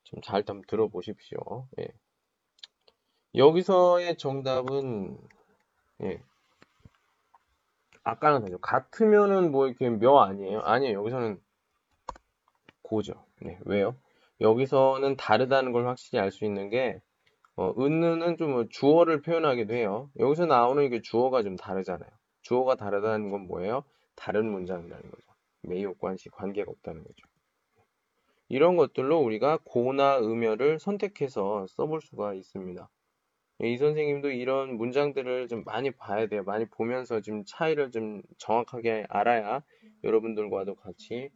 [0.05, 1.39] 좀 잘 좀 들어보십시오.
[1.81, 1.89] 예.
[3.37, 5.19] 여기서의 정답은
[6.03, 6.21] 예.
[8.07, 8.59] 아까는 되죠.
[8.59, 10.61] 같으면은 뭐 이렇게 며 아니에요?
[10.61, 10.99] 아니에요.
[11.01, 11.41] 여기서는
[12.83, 13.15] 고죠.
[13.43, 13.59] 네.
[13.65, 13.97] 왜요?
[14.41, 17.01] 여기서는 다르다는 걸 확실히 알 수 있는 게
[17.57, 20.11] 어, 은느는 좀 주어를 표현하기도 해요.
[20.19, 22.11] 여기서 나오는 이게 주어가 좀 다르잖아요.
[22.43, 23.83] 주어가 다르다는 건 뭐예요?
[24.15, 25.27] 다른 문장이라는 거죠.
[25.63, 27.27] 매요 관시 관계가 없다는 거죠.
[28.49, 32.89] 이런 것들로 우리가 고나 음여를 선택해서 써볼 수가 있습니다.
[33.61, 36.43] 이 선생님도 이런 문장들을 좀 많이 봐야 돼요.
[36.45, 39.63] 많이 보면서 좀 차이를 좀 정확하게 알아야
[40.05, 41.31] 여러분들과도 같이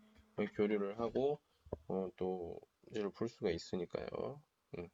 [0.55, 1.41] 교류를 하고
[1.89, 4.41] 어, 또 문제를 풀 수가 있으니까요.
[4.79, 4.89] 응.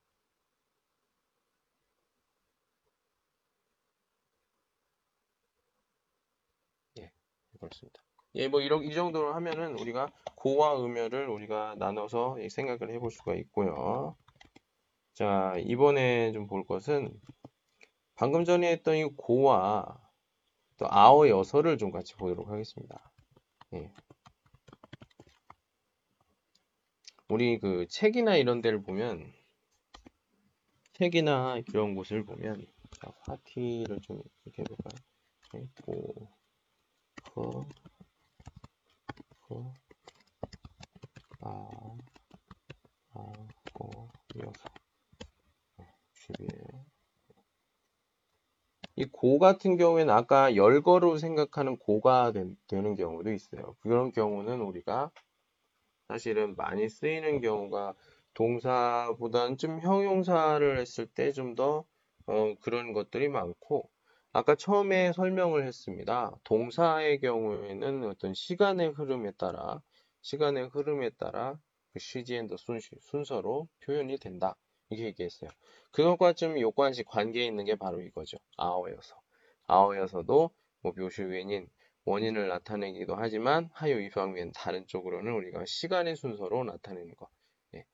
[6.98, 7.10] 예,
[7.58, 8.02] 그렇습니다.
[8.34, 14.16] 예, 뭐 이런 이 정도로 하면은 우리가 고와 음여를 우리가 나눠서 생각을 해볼 수가 있고요.
[15.16, 17.20] 자, 이번에 좀 볼 것은
[18.16, 20.00] 방금 전에 했던 이 고와
[20.78, 23.12] 또 아어 여서를 좀 같이 보도록 하겠습니다.
[23.74, 23.92] 예.
[27.28, 29.32] 우리 그 책이나 이런 데를 보면
[30.94, 32.66] 책이나 그런 곳을 보면
[33.00, 35.00] 자, 파티를 좀 이렇게 해볼까요?
[35.52, 36.28] 네, 고,
[37.36, 37.66] 허,
[39.40, 39.76] 고,
[41.40, 41.68] 아,
[43.14, 43.18] 아,
[43.72, 44.64] 고, 여서.
[46.28, 46.48] 11.
[48.96, 52.44] 이 고 같은 경우에는 아까 열거로 생각하는 고가 되,
[52.80, 53.76] 는 경우도 있어요.
[53.80, 55.10] 그런 경우는 우리가
[56.08, 57.94] 사실은 많이 쓰이는 경우가
[58.34, 61.84] 동사보다는 좀 형용사를 했을 때 좀더
[62.26, 63.90] 어, 그런 것들이 많고
[64.32, 66.32] 아까 처음에 설명을 했습니다.
[66.44, 69.82] 동사의 경우에는 어떤 시간의 흐름에 따라
[70.22, 71.58] 시간의 흐름에 따라
[71.92, 72.56] 그 시지엔더
[73.00, 74.56] 순서로 표현이 된다.
[74.90, 75.50] 이렇게 얘기했어요.
[75.90, 78.38] 그것과 좀 요관시 관계 있는 게 바로 이거죠.
[78.56, 79.16] 아어여서.
[79.66, 80.50] 아어여서도
[80.82, 81.68] 뭐 묘시 원인,
[82.04, 87.28] 원인을 나타내기도 하지만 하요 이방면 다른 쪽으로는 우리가 시간의 순서로 나타내는 거.
[87.74, 87.84] 예.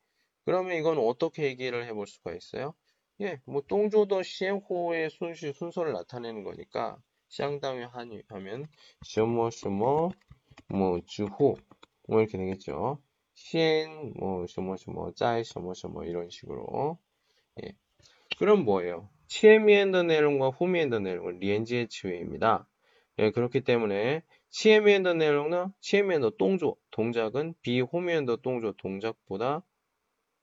[0.44, 2.74] 그러면 이건 어떻게 얘기를 해볼 수가 있어요?
[3.20, 8.66] 예, 뭐 똥조더 시행호의 순시 순서를 나타내는 거니까 쌍당위 한유 하면
[9.06, 10.10] 셔머 셔머
[10.68, 11.56] 뭐 주호
[12.08, 13.00] 뭐 이렇게 되겠죠.
[13.42, 16.96] 시엔 뭐 셔머 셔머 짜이 셔머 셔머 이런 식으로
[17.62, 17.72] 예.
[18.38, 19.10] 그럼 뭐예요?
[19.26, 22.68] 치에미엔더 내용과 후미엔더 내용은 리엔지의 치웨입니다.
[23.18, 29.64] 예, 그렇기 때문에 치에미엔더 내용은 치에미엔더 동조 동작은 비호미엔더 동조 동작보다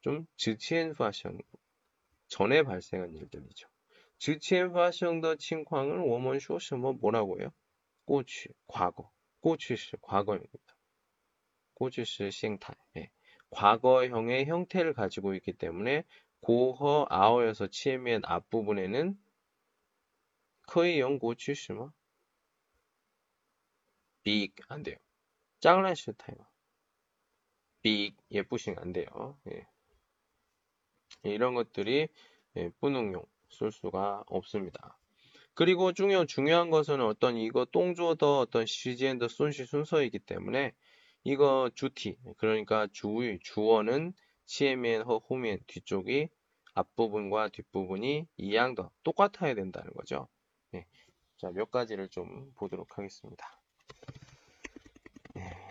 [0.01, 1.39] 좀 즉치엔 파션
[2.27, 3.69] 전에 발생한 일들이죠.
[4.17, 7.49] 즉치엔 파션더 칭광은 워먼 쇼셔머 뭐라고 해요?
[8.05, 9.09] 꼬치 과거
[9.39, 10.78] 꼬치 시 과거입니다.
[11.79, 13.09] 꼬치시 싱타이 예.
[13.51, 16.03] 과거형의 형태를 가지고 있기 때문에
[16.41, 19.17] 고허 아어여서 치에면 앞부분에는
[20.67, 21.91] 커의 영고 취시마
[24.23, 24.97] 빅 안 돼요.
[25.61, 26.45] 짱란시 타이머
[27.81, 29.39] 빅 예쁘싱 안 돼요.
[29.51, 29.65] 예.
[31.23, 32.07] 이런 것들이
[32.57, 34.97] 예, 뿌능용 쓸 수가 없습니다.
[35.53, 40.73] 그리고 중요 중요한 것은 어떤 이거 똥조더 어떤 시지엔더 순시 순서이기 때문에
[41.23, 44.13] 이거 주티 그러니까 주의 주어는
[44.45, 46.29] 치에면 허 후면 뒤쪽이
[46.73, 50.27] 앞부분과 뒷부분이 이양더 똑같아야 된다는 거죠.
[50.71, 50.85] 네.
[51.37, 53.45] 자, 몇 가지를 좀 보도록 하겠습니다.
[55.35, 55.69] 네.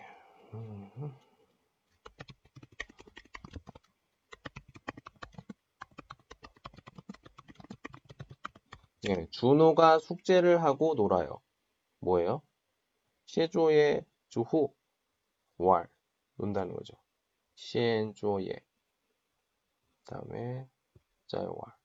[9.03, 11.41] 네, 준호가 숙제를 하고 놀아요.
[12.01, 12.43] 뭐예요?
[13.27, 14.75] 시조의 주후
[15.59, 15.89] 왈
[16.37, 16.95] 논다는 거죠.
[17.55, 18.53] 시엔조예
[20.05, 20.69] 그다음에
[21.27, 21.79] 자요왈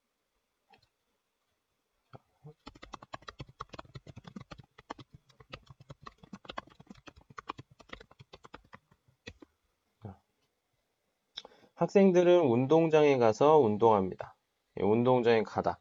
[11.76, 14.36] 학생들은 운동장에 가서 운동합니다.
[14.80, 15.80] 예, 운동장에 가다.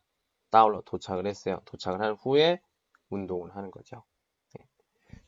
[0.51, 1.61] 따올러 도착을 했어요.
[1.65, 2.61] 도착을 한 후에
[3.09, 4.03] 운동을 하는 거죠.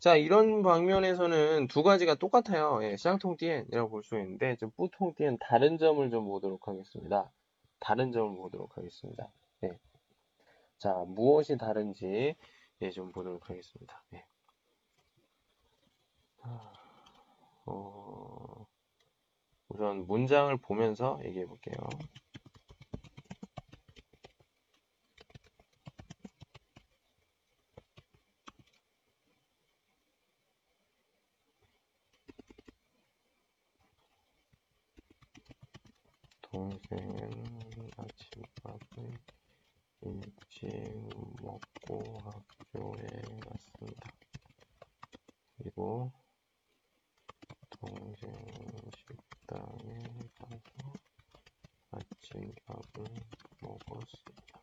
[0.05, 2.81] 자, 이런 방면에서는 두 가지가 똑같아요.
[2.83, 7.33] 예, 쌍통띠엔이라고 볼 수 있는데, 좀 뿌통띠엔 다른 점을 좀 보도록 하겠습니다.
[7.81, 9.33] 다른 점을 보도록 하겠습니다.
[9.63, 9.79] 예.
[10.77, 12.37] 자, 무엇이 다른지
[12.83, 14.05] 예, 좀 보도록 하겠습니다.
[14.13, 14.27] 예.
[17.65, 18.67] 어,
[19.71, 21.77] 우선 문장을 보면서 얘기해 볼게요.
[36.55, 37.19] 동생은
[37.97, 39.11] 아침밥을
[40.03, 40.69] 일찍
[41.43, 43.07] 먹고 학교에
[43.41, 44.13] 갔습니다.
[45.59, 46.13] 그리고
[47.71, 48.31] 동생
[48.97, 49.99] 식당에
[50.39, 50.93] 가서
[51.91, 53.05] 아침밥을
[53.61, 54.61] 먹었습니다.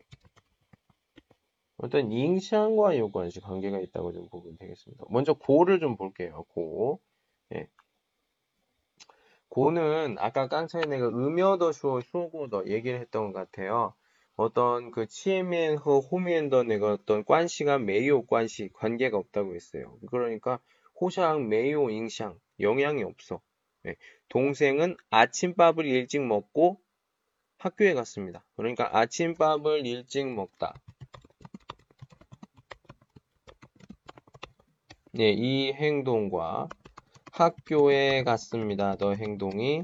[1.76, 5.04] 어떤 잉샹과 요관시 관계가 있다고 좀 보면 되겠습니다.
[5.10, 6.46] 먼저 고를 좀 볼게요.
[6.54, 7.02] 고.
[7.54, 7.68] 예.
[9.52, 13.94] 고는 아까 깡차이 내가 음여더 슈어 쇼고더 얘기를 했던 것 같아요.
[14.38, 19.98] 어떤 그 치에미엔허 호미엔더 내가 어떤 관시가 메이오 관시 관계가 없다고 했어요.
[20.10, 20.60] 그러니까
[21.02, 23.42] 호샹 메이오 잉샹 영향이 없어.
[23.84, 23.96] 네.
[24.30, 26.80] 동생은 아침밥을 일찍 먹고
[27.58, 28.46] 학교에 갔습니다.
[28.56, 30.74] 그러니까 아침밥을 일찍 먹다.
[35.12, 36.70] 네, 이 행동과
[37.32, 38.96] 학교에 갔습니다.
[38.96, 39.84] 더 행동이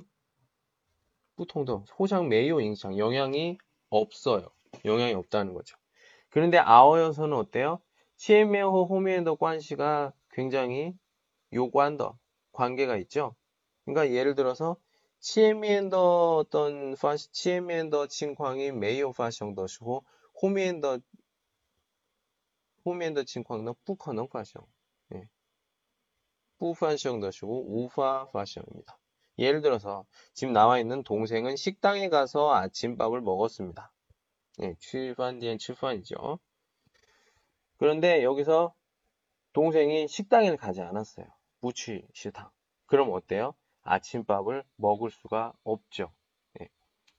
[1.35, 3.57] 보통도 호장 매요 인상 영향이
[3.89, 4.49] 없어요.
[4.85, 5.77] 영향이 없다는 거죠.
[6.29, 7.79] 그런데 아어여서는 어때요?
[8.17, 10.93] 치에메호 호미엔더 관시가 굉장히
[11.53, 12.17] 요관더
[12.51, 13.35] 관계가 있죠.
[13.85, 14.75] 그러니까 예를 들어서
[15.19, 20.03] 치에미엔더 어떤 파시 치에미엔더 칭광이 메이오 파셩더시고
[20.41, 20.99] 호미엔더
[22.85, 24.63] 호미엔더 칭광은 뿌커능 파셩.
[25.15, 25.27] 예.
[26.57, 28.97] 부판시형 더시고 우화 파시형입니다.
[29.39, 33.91] 예를 들어서 지금 나와 있는 동생은 식당에 가서 아침밥을 먹었습니다.
[34.57, 36.39] 네, 출판디엔 출판이죠.
[37.77, 38.73] 그런데 여기서
[39.53, 41.27] 동생이 식당에 가지 않았어요.
[41.59, 42.49] 무취 식당.
[42.87, 43.53] 그럼 어때요?
[43.83, 46.11] 아침밥을 먹을 수가 없죠.
[46.53, 46.69] 네,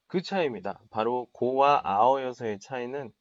[0.07, 0.80] 그 차이입니다.
[0.91, 3.12] 바로 고와 아어여서의 차이는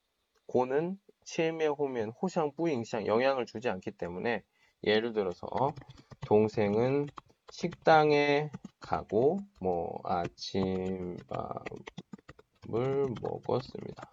[0.47, 4.43] 고는 칠매 호면 호샹 뿌잉샹 영향을 주지 않기 때문에
[4.83, 5.47] 예를 들어서
[6.27, 7.07] 동생은
[7.51, 8.51] 식당에
[8.81, 11.15] 가고 뭐 아침밥을
[13.21, 14.11] 먹었습니다.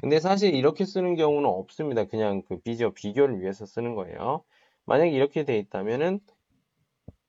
[0.00, 2.04] 근데 사실 이렇게 쓰는 경우는 없습니다.
[2.04, 4.42] 그냥 그 비교, 비교를 위해서 쓰는 거예요.
[4.86, 6.20] 만약에 이렇게 돼 있다면은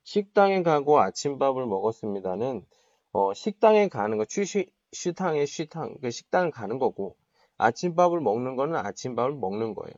[0.03, 2.65] 식당에 가고 아침밥을 먹었습니다는
[3.11, 7.17] 어, 식당에 가는 거 취시 쉬탕의 쉬탕 그 식당을 가는 거고
[7.57, 9.93] 아침밥을 먹는 거는 아침밥을 먹는 거예요.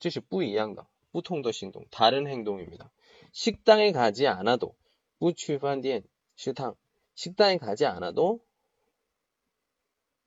[0.00, 0.86] 즉시 뿌이양다.
[1.12, 2.90] 뿌통더 행동 다른 행동입니다.
[3.38, 4.74] 식당에 가지 않아도
[5.20, 6.02] 부취판디엔
[6.34, 6.74] 식당
[7.14, 8.40] 식당에 가지 않아도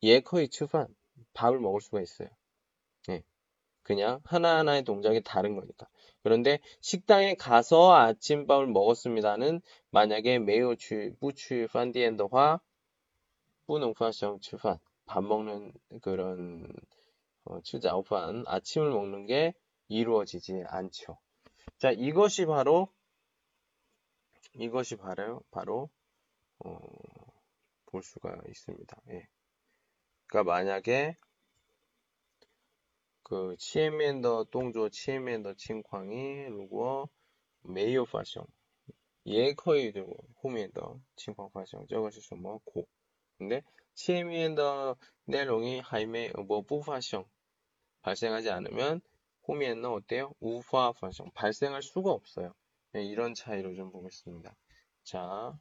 [0.01, 0.87] 예커이 추판
[1.33, 2.29] 밥을 먹을 수가 있어요.
[3.09, 3.21] 예.
[3.83, 5.89] 그냥 하나하나의 동작이 다른 거니까.
[6.23, 9.59] 그런데 식당에 가서 아침밥을 먹었습니다는
[9.89, 12.61] 만약에 매우 취 부취 판디엔더화
[13.67, 16.65] 뿌능파성 추판 밥 먹는 그런
[17.43, 19.53] 어, 추자오판 아침을 먹는 게
[19.89, 21.17] 이루어지지 않죠.
[21.77, 22.87] 자, 이것이 바로
[24.53, 25.89] 이것이 바로, 바로,
[26.59, 26.79] 어,
[27.85, 29.01] 볼 수가 있습니다.
[29.09, 29.27] 예.
[30.27, 31.17] 그러니까 만약에
[33.23, 37.09] 그 치엔맨더 동조 치엔맨더 칭광이 루고
[37.63, 38.45] 메이오 파션
[39.25, 42.87] 예커이 들고 호미엔더 칭광 파션 저것이 뭐么고
[43.37, 43.61] 근데
[43.93, 44.95] 치엔맨더
[45.25, 47.25] 내용이 하이메 뭐 부파션
[48.01, 49.01] 발생하지 않으면
[49.47, 50.33] 호미엔더 어때요?
[50.39, 52.53] 우파 파션 발생할 수가 없어요.
[52.93, 54.53] 네, 이런 차이로 좀 보겠습니다.
[55.03, 55.57] 자,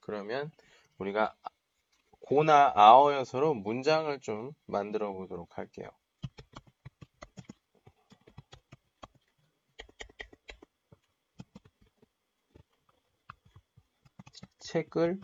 [0.00, 0.50] 그러면
[0.98, 1.36] 우리가
[2.20, 5.88] 고나 아어여서로 문장을 좀 만들어 보도록 할게요.
[14.58, 15.20] 책을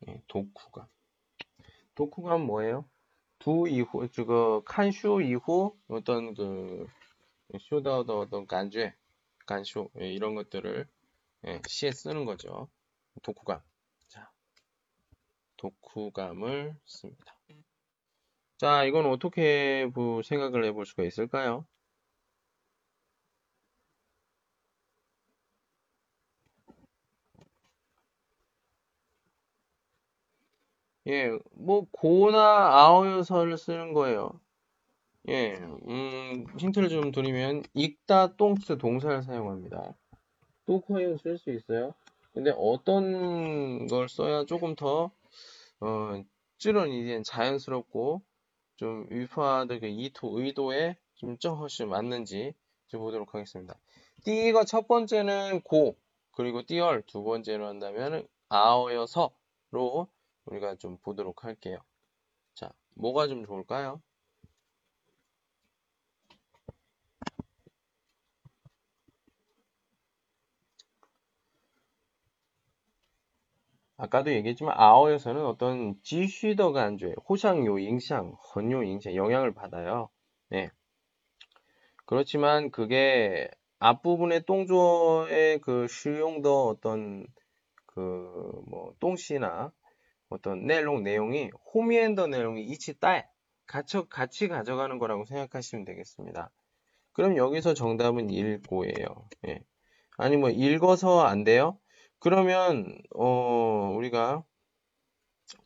[0.00, 0.88] 네, 독후가
[1.94, 2.88] 독후감 뭐예요?
[3.44, 6.86] 두 이후, 그, 칸쇼 이후 어떤 그,
[7.60, 8.94] 쇼다더 어떤 간죄,
[9.44, 10.88] 간쇼, 예, 이런 것들을
[11.48, 12.70] 예, 시에 쓰는 거죠.
[13.22, 13.60] 독후감.
[14.08, 14.32] 자,
[15.58, 17.38] 독후감을 씁니다.
[18.56, 19.90] 자, 이건 어떻게
[20.24, 21.66] 생각을 해볼 수가 있을까요?
[31.06, 34.40] 예, 뭐 고나 아어여서를 쓰는 거예요.
[35.28, 35.54] 예,
[35.88, 39.94] 음, 힌트를 좀 드리면 읽다 똥스 동사를 사용합니다.
[40.66, 41.94] 또코인 쓸수 있어요?
[42.32, 45.10] 근데 어떤 걸 써야 조금 더,
[45.80, 46.24] 어,
[46.58, 48.22] 찌른 이제 자연스럽고
[48.76, 52.54] 좀그 이토, 의도에 좀 훨씬 맞는지
[52.88, 53.74] 좀 보도록 하겠습니다.
[54.24, 55.96] 띠가 첫 번째는 고,
[56.32, 60.08] 그리고 띠얼 두 번째로 한다면 아어여서로
[60.46, 61.78] 우리가 좀 보도록 할게요.
[62.54, 64.02] 자, 뭐가 좀 좋을까요?
[73.96, 77.14] 아까도 얘기했지만 아어에서는 어떤 지쉬더가 안줘요.
[77.28, 80.08] 호상요, 잉상, 헌요, 잉상 영향을 받아요.
[80.48, 80.70] 네.
[82.06, 87.26] 그렇지만 그게 앞부분의 똥조의 그 쉬용도 어떤
[87.86, 88.00] 그
[88.68, 89.72] 뭐 똥씨나
[90.34, 93.28] 어떤 내용 내용이 호미엔더 내용이 이치 딸
[93.66, 96.50] 같이 같이 가져가는 거라고 생각하시면 되겠습니다.
[97.12, 99.28] 그럼 여기서 정답은 읽고예요.
[99.48, 99.60] 예.
[100.16, 101.78] 아니 뭐 읽어서 안 돼요?
[102.18, 104.44] 그러면 어 우리가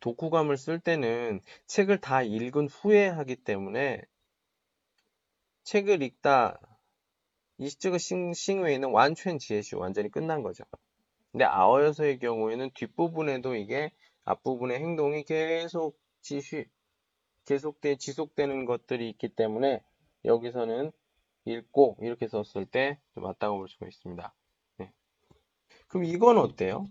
[0.01, 4.03] 독후감을 쓸 때는 책을 다 읽은 후에 하기 때문에
[5.65, 6.61] 책을 읽다
[7.59, 7.99] 이 시적의
[8.35, 10.65] 싱웨이는 완전 지혜시 완전히 끝난 거죠.
[11.33, 13.91] 근데 아어여서의 경우에는 뒷부분에도 이게
[14.29, 16.67] 앞부분의 행동이 계속 지시
[17.47, 19.83] 계속돼 지속되는 것들이 있기 때문에
[20.27, 20.93] 여기서는
[21.47, 24.35] 읽고 이렇게 썼을 때 맞다고 볼 수가 있습니다.
[25.89, 26.87] 그럼 이건 어때요?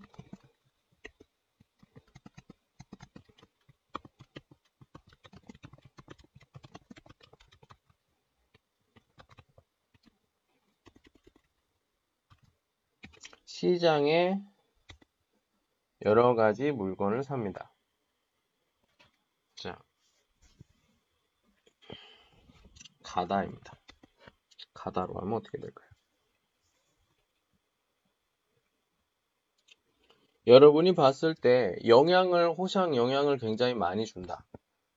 [13.45, 14.41] 시장에
[16.05, 17.73] 여러 가지 물건을 삽니다.
[19.55, 19.77] 자,
[23.03, 23.73] 가다입니다.
[24.73, 25.87] 가다로 하면 어떻게 될까요?
[30.45, 34.45] 여러분이 봤을 때 영향을 호상 영향을 굉장히 많이 준다.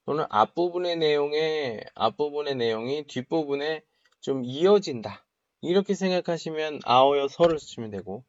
[0.04, 3.82] 또는 앞부분의 내용에 앞부분의 내용이 뒷부분에
[4.20, 5.24] 좀 이어진다.
[5.62, 8.24] 이렇게 생각하시면 아어여 서를 쓰시면 되고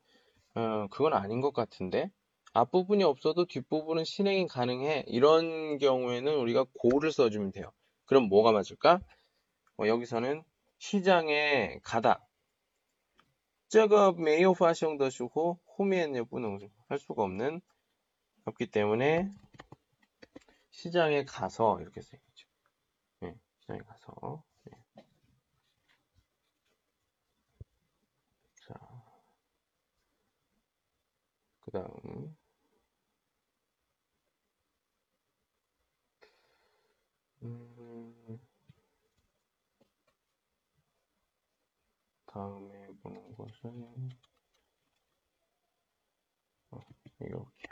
[0.56, 2.12] 어, 그건 아닌 것 같은데
[2.53, 5.05] 앞부분이 없어도 뒷부분은 실행이 가능해.
[5.09, 7.71] 이런 경우에는 우리가 고를 써주면 돼요.
[8.07, 9.01] 그럼 뭐가 맞을까?
[9.79, 10.43] 어, 여기서는
[10.79, 12.27] 시장에 가다.
[13.69, 16.59] 这个没有发生的时候后面也不能
[16.89, 17.61] 할 수가 없는
[18.45, 19.33] 없기 때문에
[20.71, 22.49] 시장에 가서 이렇게 써야죠.
[23.21, 25.05] 네, 시장에 가서 네.
[28.55, 28.75] 자,
[31.61, 32.37] 그 다음
[37.44, 38.40] 음,
[42.26, 44.10] 다음에 보는 것은
[46.72, 46.80] 어,
[47.20, 47.68] 이렇게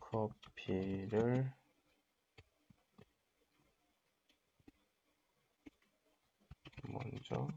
[0.00, 1.52] 커피를
[6.84, 7.48] 먼저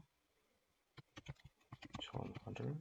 [2.00, 2.80] 전화를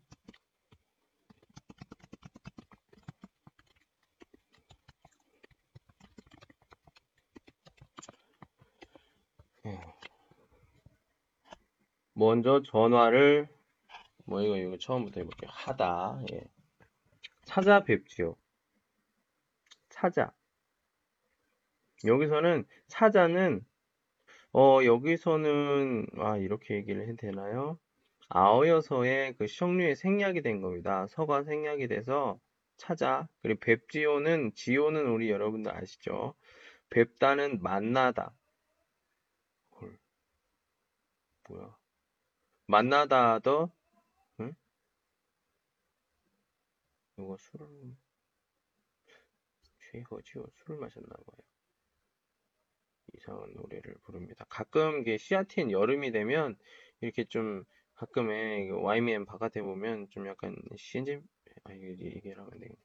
[12.18, 13.48] 먼저 전화를
[14.26, 15.52] 뭐 이거 이거 처음부터 해볼게요.
[15.54, 16.42] 하다 예.
[17.46, 18.36] 찾아뵙지요.
[19.90, 20.34] 찾아
[22.06, 23.64] 여기서는 찾아는
[24.52, 27.78] 어 여기서는 아 이렇게 얘기를 해도 되나요?
[28.30, 31.06] 아어여서의 그 시형류의 생략이 된 겁니다.
[31.10, 32.40] 서가 생략이 돼서
[32.78, 36.34] 찾아 그리고 뵙지요는 지요는 우리 여러분들 아시죠?
[36.90, 38.34] 뵙다는 만나다
[39.80, 39.98] 헐
[41.50, 41.76] 뭐야
[42.68, 43.72] 만나다더
[44.42, 44.54] 응?
[47.16, 47.96] 누가 술을
[49.80, 51.48] 취해가지고 술을 마셨나 봐요.
[53.16, 54.46] 이상한 노래를 부릅니다.
[54.50, 56.58] 가끔 이게 시아틴 여름이 되면
[57.02, 57.64] 이렇게 좀
[57.96, 61.24] 가끔에 YMN 바깥에 보면 좀 약간 신진
[61.64, 62.76] 아 이게 얘기를 하면 되겠네.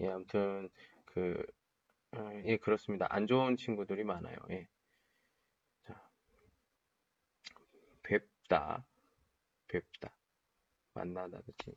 [0.00, 0.70] 예 아무튼
[1.04, 1.44] 그
[2.12, 3.06] 아, 예, 그렇습니다.
[3.10, 4.36] 안 좋은 친구들이 많아요.
[4.50, 4.66] 예.
[8.50, 8.84] 뵙다,
[9.68, 10.12] 뵙다,
[10.94, 11.72] 만나다의 찡.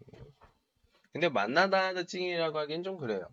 [1.11, 3.27] 근데 만나다의 찡이라고 하기엔 좀 그래요.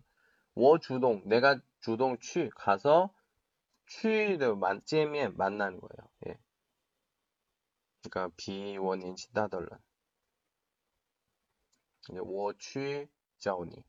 [0.53, 3.11] 워 주동, 내가 주동 취 가서
[3.87, 6.09] 취를 만지면 만나는 거예요.
[6.27, 6.39] 예.
[8.03, 9.79] 그러니까 비원인 치다덜런.
[12.09, 13.07] 이제 워취
[13.39, 13.83] 자오니.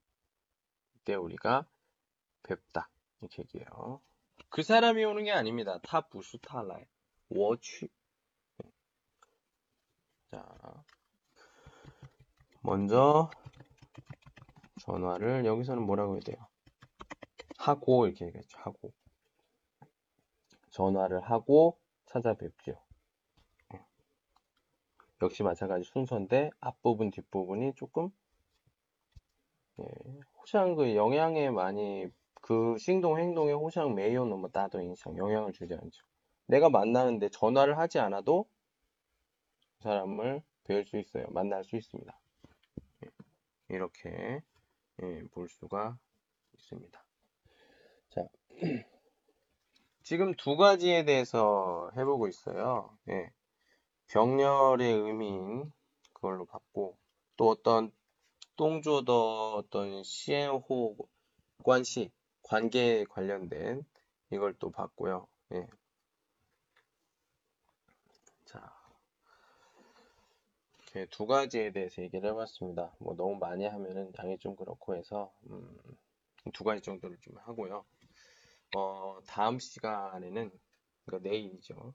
[0.96, 1.68] 이때 우리가
[2.42, 2.88] 뵙다
[3.20, 4.00] 이렇게 얘기해요.
[4.48, 5.78] 그 사람이 오는 게 아닙니다.
[5.82, 6.84] 타 부수 타라이.
[7.28, 7.88] 워취
[10.32, 10.42] 자,
[12.62, 13.28] 먼저
[14.80, 16.36] 전화를 여기서는 뭐라고 해야 돼요?
[17.58, 18.58] 하고 이렇게 얘기했죠.
[18.58, 18.94] 하고
[20.70, 22.80] 전화를 하고 찾아뵙죠.
[25.20, 28.08] 역시 마찬가지 순서인데 앞부분 뒷부분이 조금
[29.80, 29.84] 예,
[30.38, 32.06] 호상 그 영향에 많이
[32.40, 36.06] 그 행동 행동에 호상 매요 너무 따도 인상 영향을 주지 않죠.
[36.46, 38.46] 내가 만나는데 전화를 하지 않아도
[39.82, 41.26] 그 사람을 뵐수 있어요.
[41.30, 42.16] 만날 수 있습니다.
[43.04, 43.08] 예,
[43.68, 44.40] 이렇게
[45.02, 45.98] 예, 볼 수가
[46.54, 47.04] 있습니다.
[48.10, 48.22] 자,
[50.04, 52.96] 지금 두 가지에 대해서 해보고 있어요.
[53.08, 53.32] 예,
[54.06, 55.72] 병렬의 의미인
[56.12, 56.96] 그걸로 봤고
[57.36, 57.90] 또 어떤
[58.54, 60.96] 똥조더 어떤 시행호
[61.64, 62.12] 관시
[62.42, 63.84] 관계에 관련된
[64.30, 65.26] 이걸 또 봤고요.
[65.54, 65.66] 예.
[71.10, 72.94] 두 가지에 대해서 얘기를 해봤습니다.
[72.98, 75.78] 뭐 너무 많이 하면은 양이 좀 그렇고 해서 음,
[76.52, 77.84] 두 가지 정도를 좀 하고요.
[78.76, 80.50] 어, 다음 시간에는
[81.04, 81.94] 그러니까 내일이죠.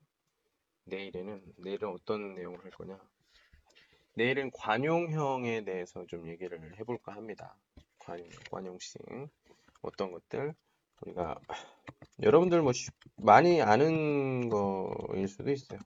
[0.85, 2.99] 내일에는 내일은 어떤 내용을 할 거냐?
[4.15, 7.55] 내일은 관용형에 대해서 좀 얘기를 해볼까 합니다.
[7.99, 9.01] 관용, 관용식
[9.81, 10.55] 어떤 것들
[11.01, 11.39] 우리가
[12.21, 12.71] 여러분들 뭐
[13.17, 15.79] 많이 아는 거일 수도 있어요.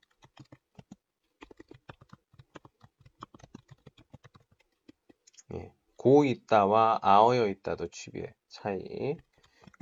[5.55, 9.19] 예, 고 있다와 아어여 있다도 취비의 차이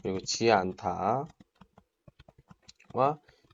[0.01, 1.29] 그리고 지 않다와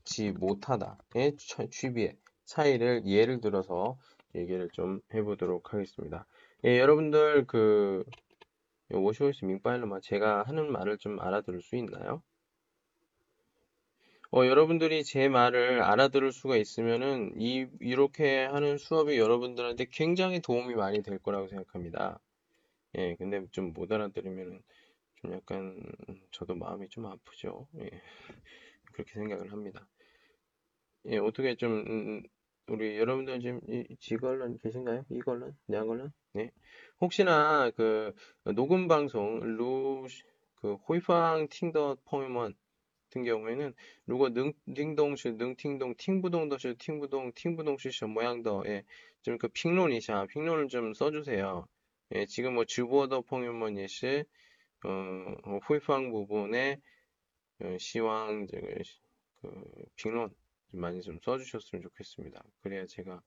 [0.04, 1.36] 지 못하다의
[1.70, 3.96] 취비의 차이를 예를 들어서
[4.34, 6.26] 얘기를 좀 해보도록 하겠습니다.
[6.64, 8.02] 예, 여러분들 그
[8.90, 12.20] 워시오시 민파일로만 제가 하는 말을 좀 알아들을 수 있나요?
[14.32, 21.04] 어, 여러분들이 제 말을 알아들을 수가 있으면은 이 이렇게 하는 수업이 여러분들한테 굉장히 도움이 많이
[21.04, 22.18] 될 거라고 생각합니다.
[22.96, 24.62] 예, 근데 좀 못 알아들으면은
[25.16, 25.80] 좀 약간
[26.32, 27.68] 저도 마음이 좀 아프죠.
[27.80, 27.90] 예,
[28.94, 29.86] 그렇게 생각을 합니다.
[31.06, 32.22] 예, 어떻게 좀 음, 음
[32.68, 35.04] 우리 여러분들 지금 이 지걸런 계신가요?
[35.10, 35.56] 이걸런?
[35.72, 36.12] 양걸런?
[36.34, 36.50] 네.
[37.00, 38.14] 혹시나 그
[38.56, 42.54] 녹음 방송 루그 호이팡 팅더 포이먼
[43.10, 48.84] 같은 경우에는如果 능팅동시 능팅동 팅부동더시 팅부동 팅부동시 모양더에
[49.22, 51.66] 좀 그 핑론이샤 핑론을 좀 써주세요.
[52.14, 54.24] 예, 지금 뭐 주보더 폭염문 예시
[54.84, 54.88] 어,
[55.44, 56.80] 뭐 후이팡 부분에
[57.60, 59.64] 어, 시황 그
[59.96, 60.34] 빙론
[60.72, 62.42] 많이 좀 써주셨으면 좋겠습니다.
[62.62, 63.22] 그래야 제가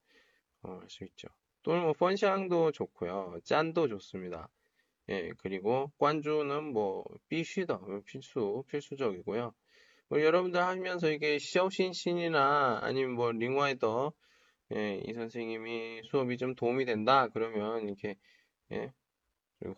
[0.62, 1.28] 어, 할 수 있죠.
[1.62, 4.48] 또는 뭐 펀샹도 좋고요, 짠도 좋습니다.
[5.10, 9.52] 예, 그리고 관주는 뭐必须다 뭐 필수 필수적이고요.
[10.08, 14.12] 뭐 여러분들 하면서 이게 시오신신이나 아니면 뭐 링와이더
[14.74, 18.16] 예, 이 선생님이 수업이 좀 도움이 된다 그러면 이렇게
[18.72, 18.92] 예,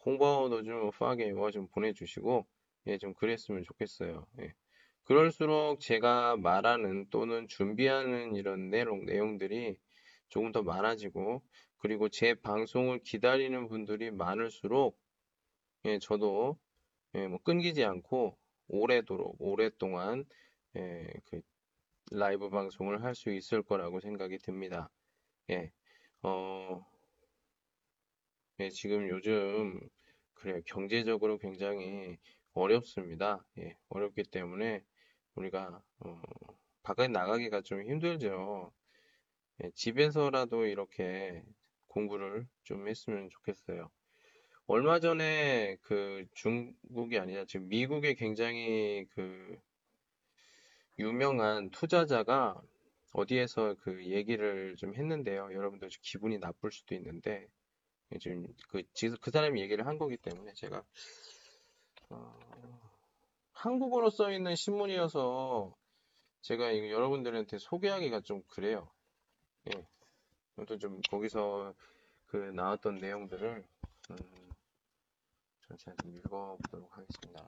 [0.06, 2.46] 홍보도 좀 파게 좀 보내주시고
[2.88, 4.26] 예, 좀 그랬으면 좋겠어요.
[4.40, 4.54] 예.
[5.04, 9.78] 그럴수록 제가 말하는 또는 준비하는 이런 내용, 내용들이
[10.28, 11.42] 조금 더 많아지고
[11.78, 14.98] 그리고 제 방송을 기다리는 분들이 많을수록
[15.86, 16.58] 예, 저도
[17.14, 18.38] 예, 뭐 끊기지 않고
[18.68, 20.24] 오래도록 오랫동안
[20.76, 21.42] 예, 그
[22.12, 24.90] 라이브 방송을 할 수 있을 거라고 생각이 듭니다.
[25.50, 25.72] 예,
[26.22, 26.84] 어,
[28.62, 29.80] 예, 지금 요즘
[30.34, 32.16] 그래요 경제적으로 굉장히
[32.52, 33.44] 어렵습니다.
[33.58, 34.84] 예, 어렵기 때문에
[35.34, 36.22] 우리가 어,
[36.84, 38.72] 바깥에 나가기가 좀 힘들죠.
[39.64, 41.42] 예, 집에서라도 이렇게
[41.88, 43.90] 공부를 좀 했으면 좋겠어요.
[44.66, 49.58] 얼마 전에 그 중국이 아니라 지금 미국에 굉장히 그
[51.00, 52.62] 유명한 투자자가
[53.12, 55.50] 어디에서 그 얘기를 좀 했는데요.
[55.52, 57.48] 여러분들 기분이 나쁠 수도 있는데
[58.18, 58.82] 지금 그,
[59.20, 60.82] 그 사람이 얘기를 한 거기 때문에 제가
[62.10, 62.38] 어,
[63.52, 65.74] 한국어로 써 있는 신문이어서
[66.42, 68.90] 제가 이거 여러분들한테 소개하기가 좀 그래요.
[69.68, 69.86] 예.
[70.56, 71.74] 아무튼 좀 거기서
[72.26, 73.64] 그 나왔던 내용들을
[74.10, 74.16] 음,
[75.66, 77.46] 전체 좀 읽어보도록 하겠습니다.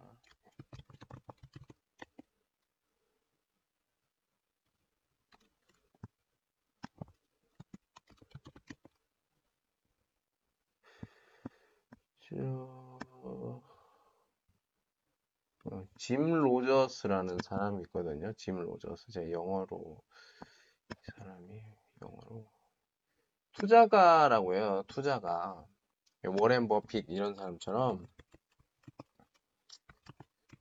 [12.34, 13.62] 저...
[15.66, 18.32] 어, 짐 로저스라는 사람이 있거든요.
[18.34, 19.12] 짐 로저스.
[19.12, 20.02] 제 영어로
[20.90, 21.62] 이 사람이
[22.02, 22.46] 영어로
[23.52, 24.82] 투자가라고 해요.
[24.88, 25.64] 투자가
[26.40, 28.06] 워렌 버핏 이런 사람처럼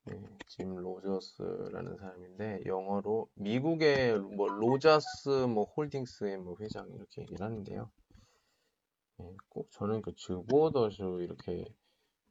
[0.05, 7.89] 네, 짐 로저스라는 사람인데 영어로 미국의 뭐 로저스 뭐 홀딩스의 뭐 회장 이렇게 얘기를 하는데요.
[9.19, 11.65] 예, 꼭 저는 그 즈보더쇼 이렇게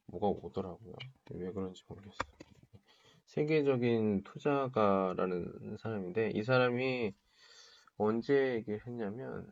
[0.06, 0.94] 뭐가 오더라고요.
[1.30, 2.32] 왜 그런지 모르겠어요.
[3.26, 7.14] 세계적인 투자가라는 사람인데 이 사람이
[7.96, 9.50] 언제 얘기를 했냐면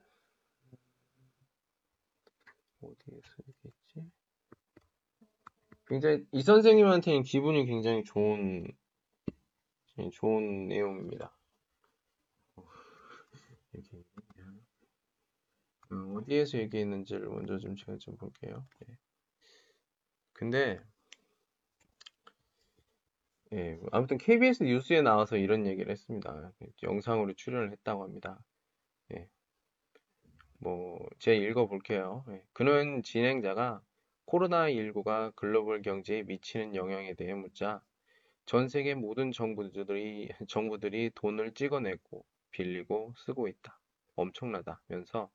[2.81, 4.11] 어디에서 얘기했지?
[5.87, 8.67] 굉장히 이 선생님한테는 기분이 굉장히 좋은
[9.99, 11.37] 예, 좋은 내용입니다.
[13.75, 14.10] 있네요.
[15.93, 18.67] 음, 어디에서 얘기했는지를 먼저 좀 제가 좀 볼게요.
[18.89, 18.97] 예.
[20.33, 20.81] 근데
[23.53, 26.53] 예, 아무튼 KBS 뉴스에 나와서 이런 얘기를 했습니다.
[26.85, 28.41] 영상으로 출연을 했다고 합니다.
[29.13, 29.29] 예.
[30.59, 32.25] 뭐, 제가 읽어볼게요.
[32.29, 32.45] 예.
[32.53, 33.83] 그는 진행자가
[34.27, 37.83] 코로나19가 글로벌 경제에 미치는 영향에 대해 묻자
[38.47, 43.81] 전 세계 모든 정부들이, 정부들이 돈을 찍어내고 빌리고 쓰고 있다.
[44.15, 45.29] 엄청나다면서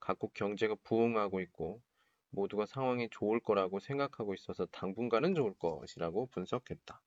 [0.00, 1.82] 각국 경제가 부흥하고 있고
[2.30, 7.02] 모두가 상황이 좋을 거라고 생각하고 있어서 당분간은 좋을 것이라고 분석했다.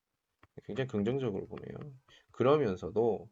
[0.65, 1.77] 굉장히 긍정적으로 보네요.
[2.31, 3.29] 그러면서도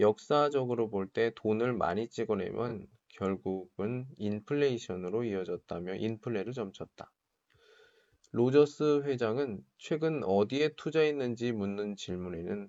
[0.00, 7.12] 역사적으로 볼 때 돈을 많이 찍어내면 결국은 인플레이션으로 이어졌다며 인플레를 점쳤다.
[8.32, 12.68] 로저스 회장은 최근 어디에 투자했는지 묻는 질문에는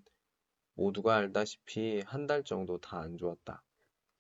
[0.76, 3.64] 모두가 알다시피 한 달 정도 다 안 좋았다.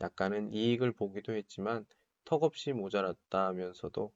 [0.01, 1.85] 약간은 이익을 보기도 했지만
[2.25, 4.11] 턱없이 모자랐다면서도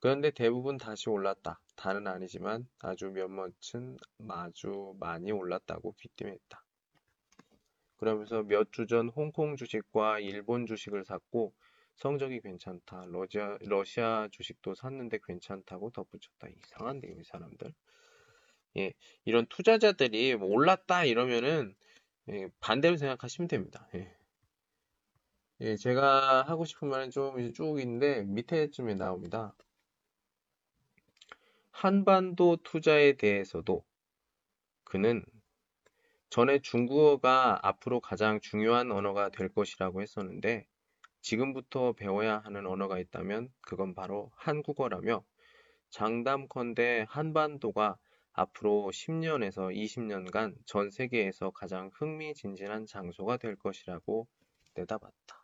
[0.00, 1.60] 그런데 대부분 다시 올랐다.
[1.76, 3.96] 다는 아니지만 아주 몇몇은
[4.28, 6.64] 아주 많이 올랐다고 귀띔했다.
[7.96, 11.52] 그러면서 몇 주 전 홍콩 주식과 일본 주식을 샀고
[11.96, 13.06] 성적이 괜찮다.
[13.08, 16.48] 러시아, 러시아 주식도 샀는데 괜찮다고 덧붙였다.
[16.48, 17.74] 이상한데, 이 사람들.
[18.78, 18.92] 예,
[19.24, 21.74] 이런 투자자들이 뭐 올랐다 이러면은
[22.30, 23.88] 예, 반대로 생각하시면 됩니다.
[23.94, 24.14] 예.
[25.60, 29.56] 예, 제가 하고 싶은 말은 좀쭉 있는데 밑에쯤에 나옵니다.
[31.72, 33.84] 한반도 투자에 대해서도
[34.84, 35.24] 그는
[36.30, 40.66] 전에 중국어가 앞으로 가장 중요한 언어가 될 것이라고 했었는데
[41.22, 45.24] 지금부터 배워야 하는 언어가 있다면 그건 바로 한국어라며
[45.90, 47.96] 장담컨대 한반도가
[48.32, 54.28] 앞으로 10년에서 20년간 전 세계에서 가장 흥미진진한 장소가 될 것이라고
[54.74, 55.37] 내다봤다.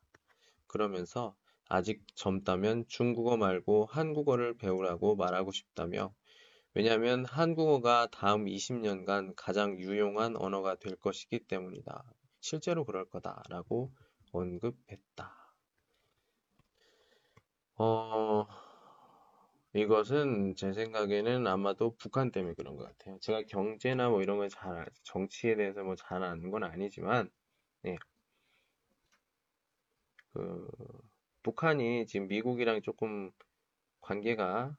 [0.75, 1.37] 그러면서
[1.69, 6.13] 아직 젊다면 중국어 말고 한국어를 배우라고 말하고 싶다며
[6.75, 12.05] 왜냐하면 한국어가 다음 20년간 가장 유용한 언어가 될 것이기 때문이다.
[12.41, 13.93] 실제로 그럴 거다라고
[14.33, 15.33] 언급했다.
[17.77, 18.47] 어,
[19.75, 23.19] 이것은 제 생각에는 아마도 북한 때문에 그런 것 같아요.
[23.21, 27.31] 제가 경제나 뭐 이런 걸 잘, 정치에 대해서 뭐 잘 아는 건 아니지만,
[27.83, 27.97] 네.
[30.35, 30.69] 그,
[31.45, 33.31] 북한이 지금 미국이랑 조금
[34.01, 34.77] 관계가,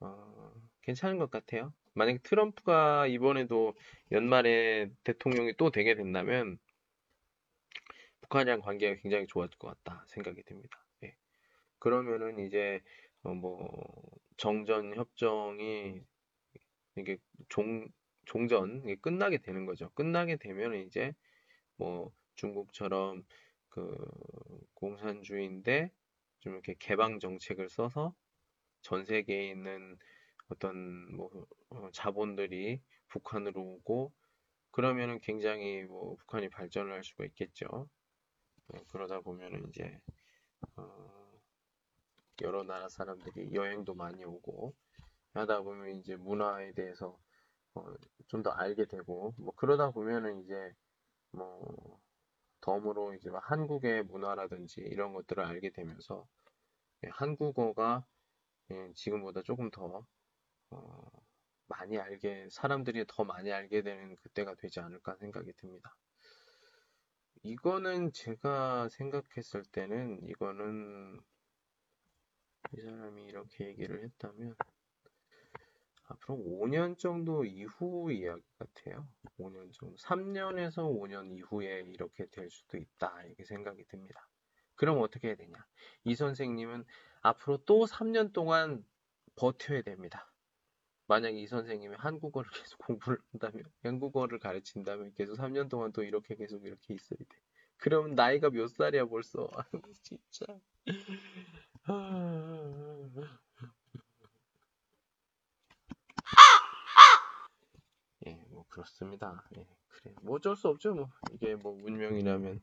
[0.00, 1.74] 어, 괜찮은 것 같아요.
[1.94, 3.74] 만약에 트럼프가 이번에도
[4.12, 6.58] 연말에 대통령이 또 되게 된다면,
[8.22, 10.84] 북한이랑 관계가 굉장히 좋아질 것 같다 생각이 듭니다.
[11.04, 11.16] 예.
[11.78, 12.80] 그러면은 이제
[13.24, 13.68] 어 뭐
[14.38, 16.02] 정전 협정이
[16.96, 17.18] 이게
[17.48, 17.88] 종
[18.26, 19.90] 종전 이게 끝나게 되는 거죠.
[19.94, 21.14] 끝나게 되면 이제
[21.76, 23.24] 뭐 중국처럼
[23.72, 23.96] 그
[24.74, 25.90] 공산주의인데
[26.40, 28.14] 좀 이렇게 개방 정책을 써서
[28.82, 29.98] 전 세계에 있는
[30.48, 31.30] 어떤 뭐
[31.70, 34.12] 어, 자본들이 북한으로 오고
[34.72, 37.88] 그러면은 굉장히 뭐 북한이 발전을 할 수가 있겠죠.
[38.68, 40.00] 네, 그러다 보면은 이제
[40.76, 41.40] 어,
[42.42, 44.74] 여러 나라 사람들이 여행도 많이 오고
[45.34, 47.18] 하다 보면 이제 문화에 대해서
[47.74, 47.84] 어,
[48.28, 50.74] 좀 더 알게 되고 뭐 그러다 보면은 이제
[51.32, 52.01] 뭐
[52.62, 56.26] 덤으로 이제 한국의 문화라든지 이런 것들을 알게 되면서
[57.04, 58.06] 예, 한국어가
[58.70, 60.06] 예, 지금보다 조금 더
[60.70, 61.10] 어,
[61.66, 65.94] 많이 알게 사람들이 더 많이 알게 되는 그때가 되지 않을까 생각이 듭니다.
[67.42, 71.20] 이거는 제가 생각했을 때는 이거는
[72.72, 74.54] 이 사람이 이렇게 얘기를 했다면
[76.12, 79.06] 앞으로 5년 정도 이후 이야기 같아요.
[79.38, 79.96] 5년 정도.
[79.96, 83.22] 3년에서 5년 이후에 이렇게 될 수도 있다.
[83.24, 84.28] 이렇게 생각이 듭니다.
[84.74, 85.54] 그럼 어떻게 해야 되냐?
[86.04, 86.84] 이 선생님은
[87.22, 88.84] 앞으로 또 3년 동안
[89.36, 90.30] 버텨야 됩니다.
[91.06, 96.64] 만약에 이 선생님이 한국어를 계속 공부를 한다면, 한국어를 가르친다면 계속 3년 동안 또 이렇게 계속
[96.64, 97.38] 이렇게 있어야 돼.
[97.76, 99.48] 그럼 나이가 몇 살이야 벌써?
[100.02, 100.46] 진짜.
[108.26, 109.44] 예, 뭐 그렇습니다.
[109.56, 110.14] 예, 그래.
[110.22, 110.94] 뭐 어쩔 수 없죠.
[110.94, 112.60] 뭐 이게 뭐 운명이라면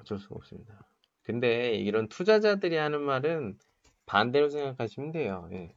[0.00, 0.86] 어쩔 수가 없습니다.
[1.22, 3.58] 근데 이런 투자자들이 하는 말은
[4.06, 5.48] 반대로 생각하시면 돼요.
[5.52, 5.76] 예.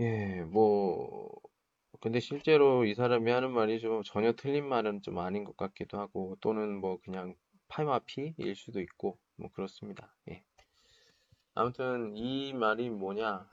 [0.00, 1.30] 예, 뭐,
[2.00, 6.36] 근데 실제로 이 사람이 하는 말이 좀 전혀 틀린 말은 좀 아닌 것 같기도 하고,
[6.40, 7.34] 또는 뭐 그냥
[7.68, 10.14] 파마피일 수도 있고, 뭐 그렇습니다.
[10.28, 10.44] 예.
[11.54, 13.48] 아무튼 이 말이 뭐냐?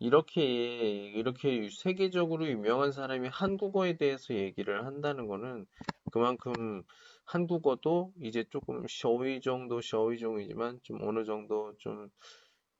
[0.00, 5.66] 이렇게 이렇게 세계적으로 유명한 사람이 한국어에 대해서 얘기를 한다는 거는
[6.10, 6.82] 그만큼
[7.26, 12.08] 한국어도 이제 조금 셔위 정도 셔위 정이지만 좀 어느 정도 좀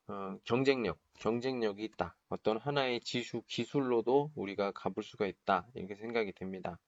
[0.08, 2.16] 어, 경쟁력 경쟁력이 있다.
[2.30, 5.66] 어떤 하나의 지수 기술로도 우리가 가볼 수가 있다.
[5.74, 6.78] 이렇게 생각이 됩니다.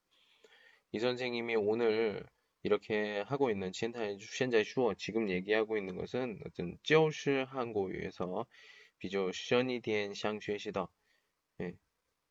[0.93, 2.25] 이 선생님이 오늘
[2.63, 8.47] 이렇게 하고 있는 시엔자의 슈어 지금 얘기하고 있는 것은 어떤 찌오슈 한국에서
[9.03, 10.87] 比较 시연이디엔 샹쉐시다.
[11.61, 11.75] 예.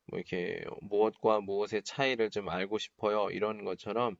[0.06, 3.28] 뭐 이렇게 무엇과 무엇의 차이를 좀 알고 싶어요.
[3.30, 4.16] 이런 것처럼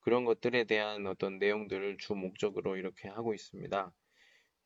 [0.00, 3.92] 그런 것들에 대한 어떤 내용들을 주 목적으로 이렇게 하고 있습니다.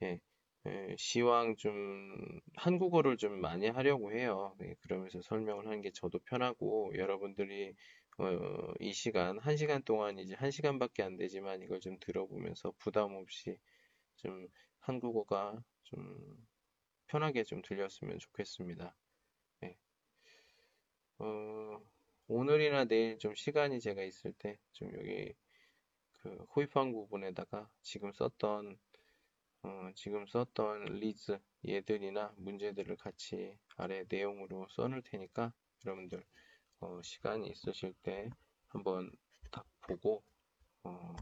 [0.03, 0.21] 예.
[0.69, 4.55] 예 시황 좀 한국어를 좀 많이 하려고 해요.
[4.63, 7.75] 예, 그러면서 설명을 하는 게 저도 편하고 여러분들이
[8.19, 13.15] 어, 이 시간 한 시간 동안 이제 한 시간밖에 안 되지만 이걸 좀 들어보면서 부담
[13.15, 13.59] 없이
[14.15, 14.47] 좀
[14.79, 16.47] 한국어가 좀
[17.07, 18.95] 편하게 좀 들렸으면 좋겠습니다.
[19.61, 19.77] 네.
[21.19, 21.81] 어,
[22.29, 25.35] 오늘이나 내일 좀 시간이 제가 있을 때 좀 여기
[26.13, 28.79] 그 호입한 부분에다가 지금 썼던
[29.63, 35.53] 어, 지금 썼던 리즈 얘들이나 문제들을 같이 아래 내용으로 써놓을 테니까
[35.85, 36.25] 여러분들
[36.81, 38.31] 어, 시간이 있으실 때
[38.69, 39.11] 한번
[39.51, 40.23] 딱 보고
[40.85, 41.17] 어,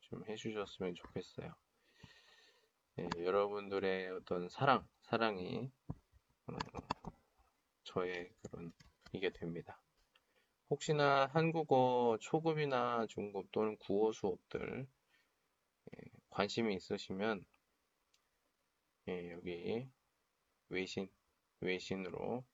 [0.00, 1.54] 좀 해주셨으면 좋겠어요.
[2.96, 5.68] 네, 여러분들의 어떤 사랑, 사랑이
[6.46, 6.56] 어,
[7.82, 8.72] 저의 그런
[9.12, 9.82] 이게 됩니다.
[10.70, 14.86] 혹시나 한국어 초급이나 중급 또는 국어 수업들
[15.92, 17.44] 예, 관심이 있으시면
[19.08, 19.88] 예, 여기
[20.68, 21.08] 외신
[21.60, 22.44] 외신으로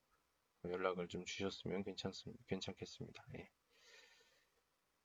[0.64, 2.42] 연락을 좀 주셨으면 괜찮습니다.
[2.46, 3.24] 괜찮겠습니다.
[3.36, 3.50] 예.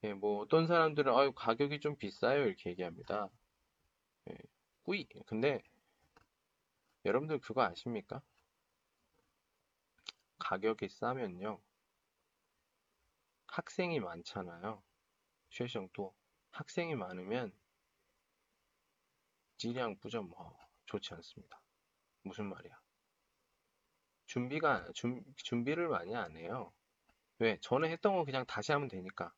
[0.03, 3.29] 예, 뭐 어떤 사람들은 아유 가격이 좀 비싸요 이렇게 얘기합니다.
[4.29, 4.37] 예,
[4.85, 5.05] 꾸이.
[5.25, 5.61] 근데
[7.03, 8.21] 여러분들 그거 아십니까?
[10.39, 11.59] 가격이 싸면요.
[13.47, 14.81] 학생이 많잖아요.
[15.49, 16.13] 쉐성도
[16.51, 17.51] 학생이 많으면
[19.57, 21.61] 질량 부점 뭐 좋지 않습니다.
[22.21, 22.79] 무슨 말이야?
[24.27, 26.73] 준비가 준, 준비를 많이 안 해요.
[27.39, 27.57] 왜?
[27.61, 29.33] 전에 했던 거 그냥 다시 하면 되니까.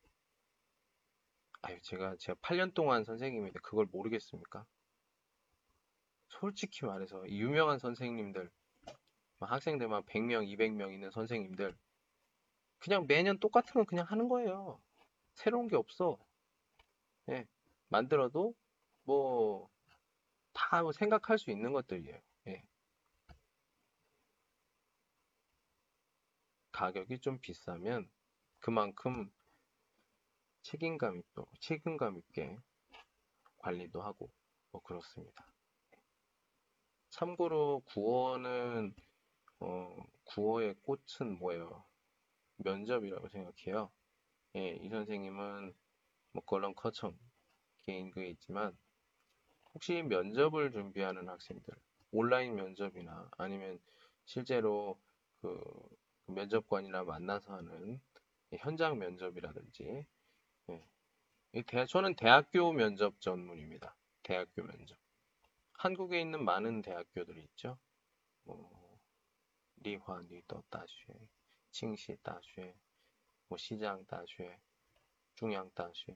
[1.61, 4.65] 아유, 제가 제가 8년 동안 선생님인데 그걸 모르겠습니까?
[6.29, 8.49] 솔직히 말해서 유명한 선생님들
[9.39, 11.75] 학생들만 100명, 200명 있는 선생님들
[12.79, 14.79] 그냥 매년 똑같은 건 그냥 하는 거예요.
[15.33, 16.17] 새로운 게 없어.
[17.29, 17.45] 예,
[17.89, 18.53] 만들어도
[19.03, 19.69] 뭐
[20.57, 22.19] 다 생각할 수 있는 것들이에요.
[22.47, 22.63] 예.
[26.71, 28.09] 가격이 좀 비싸면
[28.59, 29.31] 그만큼
[30.63, 32.57] 책임감 있고 책임감 있게
[33.59, 34.31] 관리도 하고
[34.71, 35.45] 뭐 그렇습니다.
[37.17, 38.93] 참고로 구어는
[39.59, 41.83] 어, 구어의 꽃은 뭐예요?
[42.57, 43.91] 면접이라고 생각해요.
[44.55, 45.73] 예, 이 선생님은
[46.33, 47.17] 뭐 걸런 커청
[47.87, 48.77] 개인 그에 있지만
[49.73, 51.73] 혹시 면접을 준비하는 학생들
[52.11, 53.79] 온라인 면접이나 아니면
[54.25, 54.99] 실제로
[55.41, 55.59] 그
[56.27, 57.99] 면접관이나 만나서 하는
[58.57, 60.05] 현장 면접이라든지
[60.69, 61.85] 예.
[61.87, 63.95] 저는 대학교 면접 전문입니다.
[64.21, 65.06] 대학교 면접.
[65.77, 67.77] 한국에 있는 많은 대학교들이 있죠.
[68.45, 68.99] 뭐,
[69.75, 71.13] 리화 니더 다쉐,
[71.69, 72.75] 칭시 다쉐,
[73.47, 74.59] 뭐 시장 다쉐,
[75.35, 76.15] 중앙 다쉐,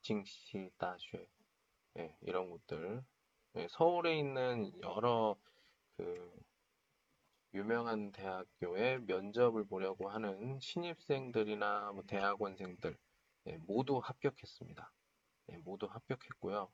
[0.00, 1.28] 징시 다쉐,
[1.98, 3.04] 예, 이런 곳들.
[3.54, 5.36] 예, 서울에 있는 여러
[5.96, 6.42] 그
[7.54, 12.98] 유명한 대학교에 면접을 보려고 하는 신입생들이나 뭐 대학원생들
[13.46, 14.92] 예, 모두 합격했습니다.
[15.50, 16.68] 예, 모두 합격했고요.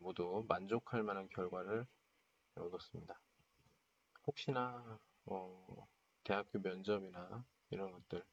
[0.00, 1.86] 모두 만족할 만한 결과를
[2.56, 3.18] 얻었습니다.
[4.26, 5.88] 혹시나 어,
[6.24, 8.24] 대학교 면접이나 이런 것들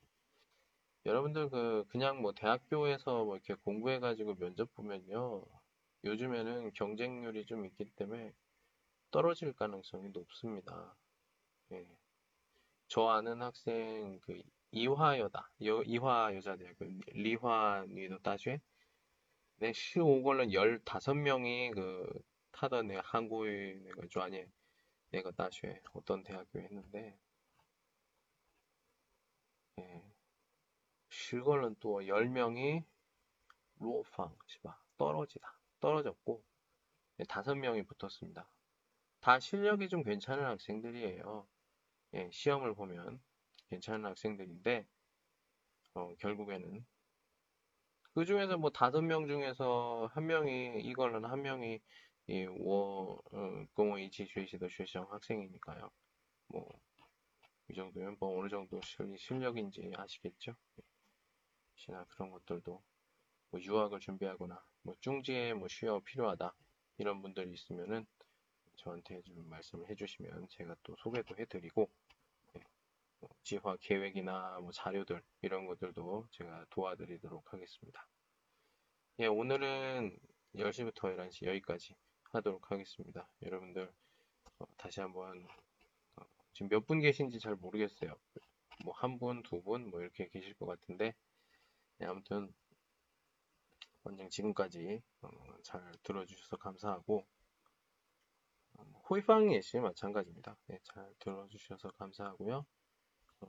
[1.05, 5.43] 여러분들 그 그냥 뭐 대학교에서 뭐 이렇게 공부해 가지고 면접 보면요
[6.03, 8.33] 요즘에는 경쟁률이 좀 있기 때문에
[9.11, 10.95] 떨어질 가능성이 높습니다.
[11.71, 11.85] 예.
[12.87, 14.41] 저 아는 학생 그
[14.71, 18.59] 이화여다 여, 이화 여자대학 그 리화 니도 다쉐
[19.57, 24.45] 내 15권은 15명이 그 타던 내 한국의 내가 좋아하니
[25.09, 25.61] 내가 다시
[25.93, 27.17] 어떤 대학교 했는데
[29.79, 30.03] 예.
[31.09, 32.83] 10권은 또 10명이
[33.79, 36.43] 로팡, 시바, 떨어지다, 떨어졌고,
[37.17, 38.47] 네, 다섯 명이 붙었습니다.
[39.19, 41.47] 다 실력이 좀 괜찮은 학생들이에요.
[42.15, 43.21] 예, 시험을 보면
[43.69, 44.87] 괜찮은 학생들인데,
[45.95, 46.85] 어, 결국에는
[48.13, 51.79] 그 중에서 뭐 다섯 명 중에서 한 명이 이거는 한 명이
[52.27, 55.89] 이 워, 어, 공의 지주의시도 출시장 학생이니까요.
[56.47, 56.69] 뭐,
[57.69, 58.79] 이 정도면 뭐 어느 정도
[59.17, 60.55] 실력인지 아시겠죠?
[60.79, 60.83] 예.
[61.75, 62.81] 시나 그런 것들도
[63.49, 66.53] 뭐 유학을 준비하거나 뭐 중지에 뭐 쉬어 필요하다
[66.97, 68.05] 이런 분들이 있으면은
[68.77, 71.89] 저한테 좀 말씀을 해주시면 제가 또 소개도 해드리고
[73.43, 78.07] 지화 계획이나 뭐 자료들 이런 것들도 제가 도와드리도록 하겠습니다.
[79.19, 80.17] 예, 오늘은
[80.55, 81.95] 10시부터 11시 여기까지
[82.31, 83.27] 하도록 하겠습니다.
[83.43, 83.91] 여러분들
[84.59, 85.47] 어, 다시 한번
[86.17, 88.15] 어, 지금 몇 분 계신지 잘 모르겠어요.
[88.85, 91.13] 뭐 한 분, 두 분 뭐 이렇게 계실 것 같은데
[91.99, 92.53] 네, 아무튼
[94.03, 95.29] 원장 지금까지 어,
[95.63, 97.25] 잘 들어주셔서 감사하고
[99.09, 100.57] 호이팡 예시 마찬가지입니다.
[100.67, 102.65] 네, 잘 들어주셔서 감사하고요.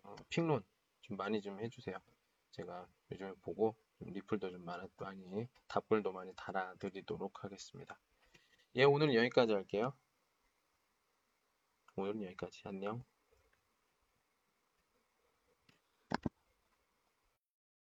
[0.03, 0.65] 어, 핑론
[1.03, 1.97] 좀 많이 좀 해주세요.
[2.53, 7.99] 제가 요즘에 보고 좀 리플도 좀 많이, 많이 답글도 많이 달아드리도록 하겠습니다.
[8.77, 9.93] 예, 오늘은 여기까지 할게요.
[11.97, 12.63] 오늘은 여기까지.
[12.65, 13.05] 안녕.